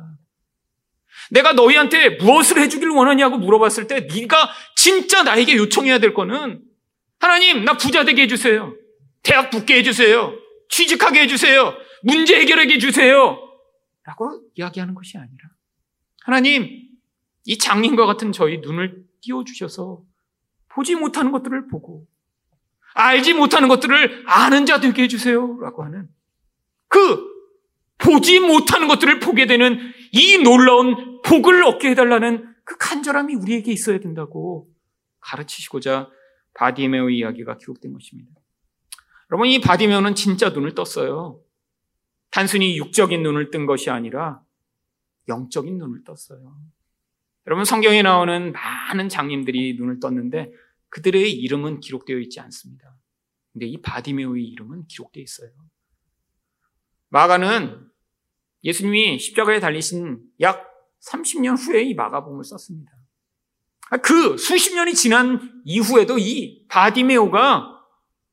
내가 1.30 1.52
너희한테 1.52 2.10
무엇을 2.10 2.58
해주길 2.58 2.88
원하냐고 2.88 3.38
물어봤을 3.38 3.86
때 3.86 4.00
네가 4.00 4.50
진짜 4.76 5.22
나에게 5.22 5.56
요청해야 5.56 5.98
될 5.98 6.14
거는 6.14 6.62
하나님 7.18 7.64
나 7.64 7.76
부자 7.76 8.04
되게 8.04 8.22
해주세요. 8.22 8.74
대학 9.22 9.50
붙게 9.50 9.76
해주세요. 9.78 10.32
취직하게 10.70 11.22
해주세요. 11.22 11.74
문제 12.02 12.38
해결하게 12.40 12.74
해주세요. 12.74 13.38
라고 14.04 14.42
이야기하는 14.54 14.94
것이 14.94 15.18
아니라 15.18 15.50
하나님 16.24 16.88
이 17.44 17.58
장님과 17.58 18.06
같은 18.06 18.32
저희 18.32 18.58
눈을 18.58 19.04
띄워주셔서 19.20 20.02
보지 20.68 20.94
못하는 20.94 21.32
것들을 21.32 21.68
보고 21.68 22.06
알지 22.94 23.34
못하는 23.34 23.68
것들을 23.68 24.24
아는 24.26 24.66
자 24.66 24.80
되게 24.80 25.02
해주세요. 25.02 25.58
라고 25.60 25.84
하는 25.84 26.08
그 26.88 27.29
보지 28.02 28.40
못하는 28.40 28.88
것들을 28.88 29.20
보게 29.20 29.46
되는 29.46 29.78
이 30.12 30.38
놀라운 30.38 31.20
복을 31.22 31.62
얻게 31.64 31.90
해달라는 31.90 32.54
그 32.64 32.76
간절함이 32.78 33.34
우리에게 33.34 33.72
있어야 33.72 34.00
된다고 34.00 34.68
가르치시고자 35.20 36.08
바디메오 36.54 37.10
이야기가 37.10 37.58
기록된 37.58 37.92
것입니다. 37.92 38.32
여러분, 39.30 39.48
이 39.48 39.60
바디메오는 39.60 40.14
진짜 40.14 40.50
눈을 40.50 40.74
떴어요. 40.74 41.40
단순히 42.30 42.76
육적인 42.76 43.22
눈을 43.22 43.50
뜬 43.50 43.66
것이 43.66 43.90
아니라 43.90 44.42
영적인 45.28 45.78
눈을 45.78 46.04
떴어요. 46.04 46.56
여러분, 47.46 47.64
성경에 47.64 48.02
나오는 48.02 48.52
많은 48.52 49.08
장님들이 49.08 49.74
눈을 49.78 50.00
떴는데 50.00 50.52
그들의 50.88 51.32
이름은 51.32 51.80
기록되어 51.80 52.18
있지 52.18 52.40
않습니다. 52.40 52.96
근데 53.52 53.66
이 53.66 53.80
바디메오의 53.80 54.44
이름은 54.44 54.86
기록되어 54.86 55.22
있어요. 55.22 55.50
마가는 57.08 57.89
예수님이 58.64 59.18
십자가에 59.18 59.60
달리신 59.60 60.20
약 60.40 60.66
30년 61.06 61.56
후에 61.58 61.82
이 61.82 61.94
마가복음을 61.94 62.44
썼습니다. 62.44 62.92
아, 63.90 63.96
그 63.96 64.36
수십 64.36 64.74
년이 64.74 64.94
지난 64.94 65.62
이후에도 65.64 66.18
이 66.18 66.66
바디메오가 66.68 67.80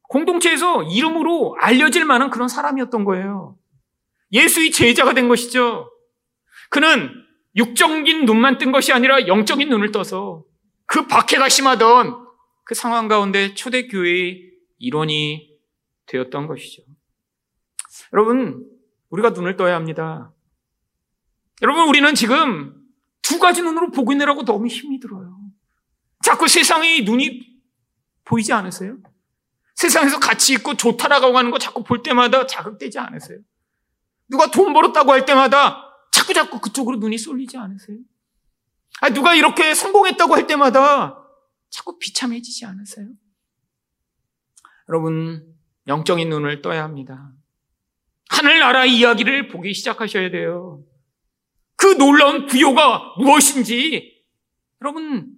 공동체에서 0.03 0.84
이름으로 0.84 1.57
알려질 1.59 2.05
만한 2.05 2.30
그런 2.30 2.47
사람이었던 2.47 3.03
거예요. 3.03 3.57
예수의 4.32 4.71
제자가 4.71 5.13
된 5.13 5.28
것이죠. 5.28 5.89
그는 6.69 7.09
육적인 7.55 8.25
눈만 8.25 8.57
뜬 8.57 8.71
것이 8.71 8.93
아니라 8.93 9.28
영적인 9.28 9.67
눈을 9.69 9.91
떠서 9.91 10.43
그 10.86 11.07
박해가 11.07 11.49
심하던 11.49 12.28
그 12.63 12.75
상황 12.75 13.07
가운데 13.07 13.53
초대교회의 13.53 14.51
일원이 14.78 15.57
되었던 16.05 16.47
것이죠. 16.47 16.84
여러분, 18.13 18.65
우리가 19.10 19.32
눈을 19.32 19.58
떠야 19.58 19.76
합니다. 19.76 20.34
여러분, 21.62 21.88
우리는 21.88 22.14
지금 22.16 22.76
두 23.22 23.39
가지 23.39 23.62
눈으로 23.62 23.91
보고 23.91 24.12
있느라고 24.12 24.45
너무 24.45 24.68
힘이 24.68 24.99
들어요. 24.99 25.38
자꾸 26.24 26.47
세상의 26.47 27.03
눈이 27.03 27.58
보이지 28.26 28.53
않으세요? 28.53 28.97
세상에서 29.76 30.20
가치 30.20 30.53
있고 30.53 30.76
좋다라고 30.76 31.38
하는 31.38 31.51
거 31.51 31.58
자꾸 31.60 31.84
볼 31.84 32.01
때마다 32.03 32.47
자극되지 32.47 32.99
않으세요? 32.99 33.39
누가 34.28 34.51
돈 34.51 34.74
벌었다고 34.74 35.12
할 35.12 35.26
때마다 35.26 35.84
자꾸 36.12 36.34
자꾸 36.34 36.60
그쪽으로 36.60 36.97
눈이 36.97 37.18
쏠리지 37.18 37.58
않으세요? 37.58 37.97
아, 39.01 39.10
누가 39.10 39.36
이렇게 39.36 39.74
성공했다고 39.74 40.36
할 40.36 40.47
때마다 40.47 41.24
자꾸 41.70 41.99
비참해지지 41.99 42.66
않으세요? 42.66 43.08
여러분, 44.89 45.55
영적인 45.88 46.30
눈을 46.30 46.62
떠야 46.62 46.84
합니다. 46.84 47.32
하늘나라 48.30 48.86
이야기를 48.86 49.47
보기 49.47 49.73
시작하셔야 49.73 50.30
돼요. 50.32 50.84
그 51.75 51.97
놀라운 51.97 52.47
부요가 52.47 53.13
무엇인지 53.17 54.23
여러분 54.82 55.36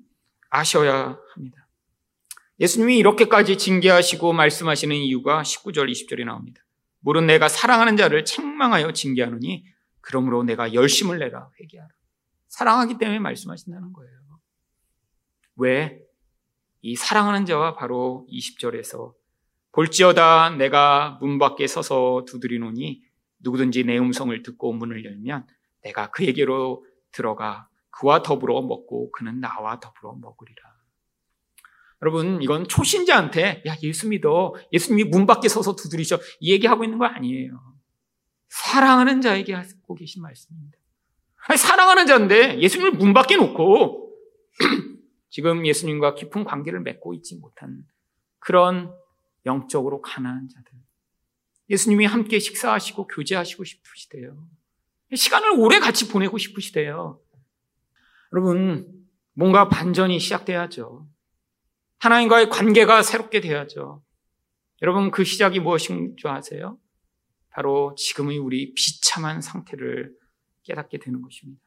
아셔야 0.49 1.17
합니다. 1.33 1.67
예수님이 2.59 2.97
이렇게까지 2.97 3.57
징계하시고 3.57 4.33
말씀하시는 4.33 4.95
이유가 4.95 5.41
19절, 5.43 5.89
20절에 5.91 6.25
나옵니다. 6.25 6.61
물은 6.99 7.27
내가 7.27 7.47
사랑하는 7.47 7.95
자를 7.95 8.25
책망하여 8.25 8.91
징계하느니 8.91 9.65
그러므로 10.01 10.43
내가 10.43 10.73
열심을 10.73 11.19
내라 11.19 11.49
회개하라. 11.59 11.89
사랑하기 12.49 12.97
때문에 12.97 13.19
말씀하신다는 13.19 13.93
거예요. 13.93 14.19
왜? 15.55 16.01
이 16.81 16.95
사랑하는 16.95 17.45
자와 17.45 17.75
바로 17.75 18.25
20절에서 18.31 19.13
볼지어다 19.71 20.51
내가 20.51 21.17
문 21.21 21.37
밖에 21.37 21.67
서서 21.67 22.25
두드리노니 22.27 23.01
누구든지 23.39 23.83
내 23.85 23.97
음성을 23.97 24.41
듣고 24.43 24.73
문을 24.73 25.05
열면 25.05 25.47
내가 25.83 26.11
그에게로 26.11 26.85
들어가 27.11 27.69
그와 27.91 28.21
더불어 28.21 28.61
먹고 28.61 29.11
그는 29.11 29.39
나와 29.39 29.79
더불어 29.79 30.15
먹으리라. 30.15 30.69
여러분, 32.01 32.41
이건 32.41 32.67
초신자한테, 32.67 33.63
야, 33.67 33.75
예수 33.83 34.07
믿어. 34.07 34.53
예수님이 34.71 35.09
문 35.09 35.25
밖에 35.25 35.49
서서 35.49 35.75
두드리셔. 35.75 36.17
이 36.39 36.53
얘기하고 36.53 36.85
있는 36.85 36.97
거 36.97 37.05
아니에요. 37.05 37.59
사랑하는 38.47 39.19
자에게 39.19 39.53
하고 39.53 39.95
계신 39.95 40.21
말씀입니다. 40.21 40.77
아니, 41.47 41.57
사랑하는 41.57 42.05
자인데 42.07 42.59
예수님을 42.61 42.91
문 42.93 43.13
밖에 43.13 43.35
놓고 43.35 44.13
지금 45.29 45.65
예수님과 45.65 46.15
깊은 46.15 46.45
관계를 46.45 46.81
맺고 46.81 47.13
있지 47.15 47.35
못한 47.35 47.83
그런 48.39 48.93
영적으로 49.49 50.01
가난한 50.01 50.47
자들. 50.47 50.71
예수님이 51.69 52.05
함께 52.05 52.39
식사하시고 52.39 53.07
교제하시고 53.07 53.63
싶으시대요. 53.63 54.47
시간을 55.13 55.51
오래 55.57 55.79
같이 55.79 56.07
보내고 56.07 56.37
싶으시대요. 56.37 57.19
여러분, 58.31 58.87
뭔가 59.33 59.67
반전이 59.67 60.19
시작돼야죠. 60.19 61.07
하나님과의 61.97 62.49
관계가 62.49 63.01
새롭게 63.01 63.41
돼야죠. 63.41 64.03
여러분, 64.81 65.11
그 65.11 65.23
시작이 65.23 65.59
무엇인 65.59 66.15
줄 66.15 66.29
아세요? 66.29 66.77
바로 67.49 67.95
지금의 67.95 68.37
우리 68.37 68.73
비참한 68.73 69.41
상태를 69.41 70.15
깨닫게 70.63 70.99
되는 70.99 71.21
것입니다. 71.21 71.61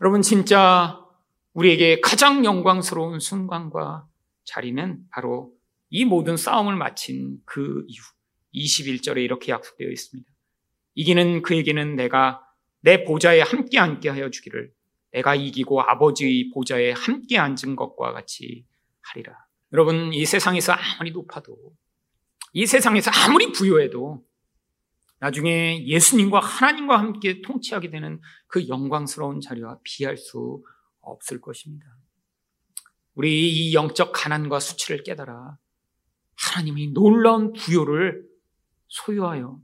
여러분, 0.00 0.22
진짜 0.22 1.04
우리에게 1.52 2.00
가장 2.00 2.44
영광스러운 2.44 3.18
순간과 3.18 4.06
자리는 4.44 5.04
바로 5.10 5.57
이 5.90 6.04
모든 6.04 6.36
싸움을 6.36 6.76
마친 6.76 7.38
그 7.44 7.84
이후 7.86 8.04
21절에 8.54 9.18
이렇게 9.18 9.52
약속되어 9.52 9.88
있습니다. 9.88 10.30
이기는 10.94 11.42
그에게는 11.42 11.96
내가 11.96 12.42
내 12.80 13.04
보좌에 13.04 13.40
함께 13.40 13.78
앉게 13.78 14.08
하여 14.08 14.30
주기를 14.30 14.72
내가 15.12 15.34
이기고 15.34 15.80
아버지의 15.82 16.50
보좌에 16.52 16.92
함께 16.92 17.38
앉은 17.38 17.76
것과 17.76 18.12
같이 18.12 18.66
하리라. 19.00 19.34
여러분, 19.72 20.12
이 20.12 20.24
세상에서 20.24 20.72
아무리 20.72 21.10
높아도, 21.10 21.56
이 22.52 22.66
세상에서 22.66 23.10
아무리 23.10 23.52
부여해도, 23.52 24.24
나중에 25.20 25.84
예수님과 25.86 26.40
하나님과 26.40 26.98
함께 26.98 27.42
통치하게 27.42 27.90
되는 27.90 28.20
그 28.46 28.68
영광스러운 28.68 29.40
자리와 29.40 29.78
비할 29.82 30.16
수 30.16 30.62
없을 31.00 31.40
것입니다. 31.40 31.86
우리 33.14 33.50
이 33.50 33.74
영적 33.74 34.12
가난과 34.14 34.60
수치를 34.60 35.02
깨달아 35.02 35.58
하나님이 36.38 36.92
놀라운 36.92 37.52
부여를 37.52 38.26
소유하여 38.88 39.60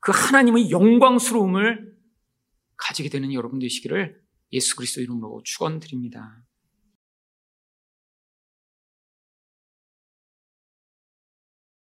그 0.00 0.12
하나님의 0.14 0.70
영광스러움을 0.70 1.96
가지게 2.76 3.08
되는 3.08 3.32
여러분 3.32 3.58
되시기를 3.58 4.20
예수 4.52 4.76
그리스도 4.76 5.00
이름으로 5.00 5.42
축원드립니다. 5.44 6.42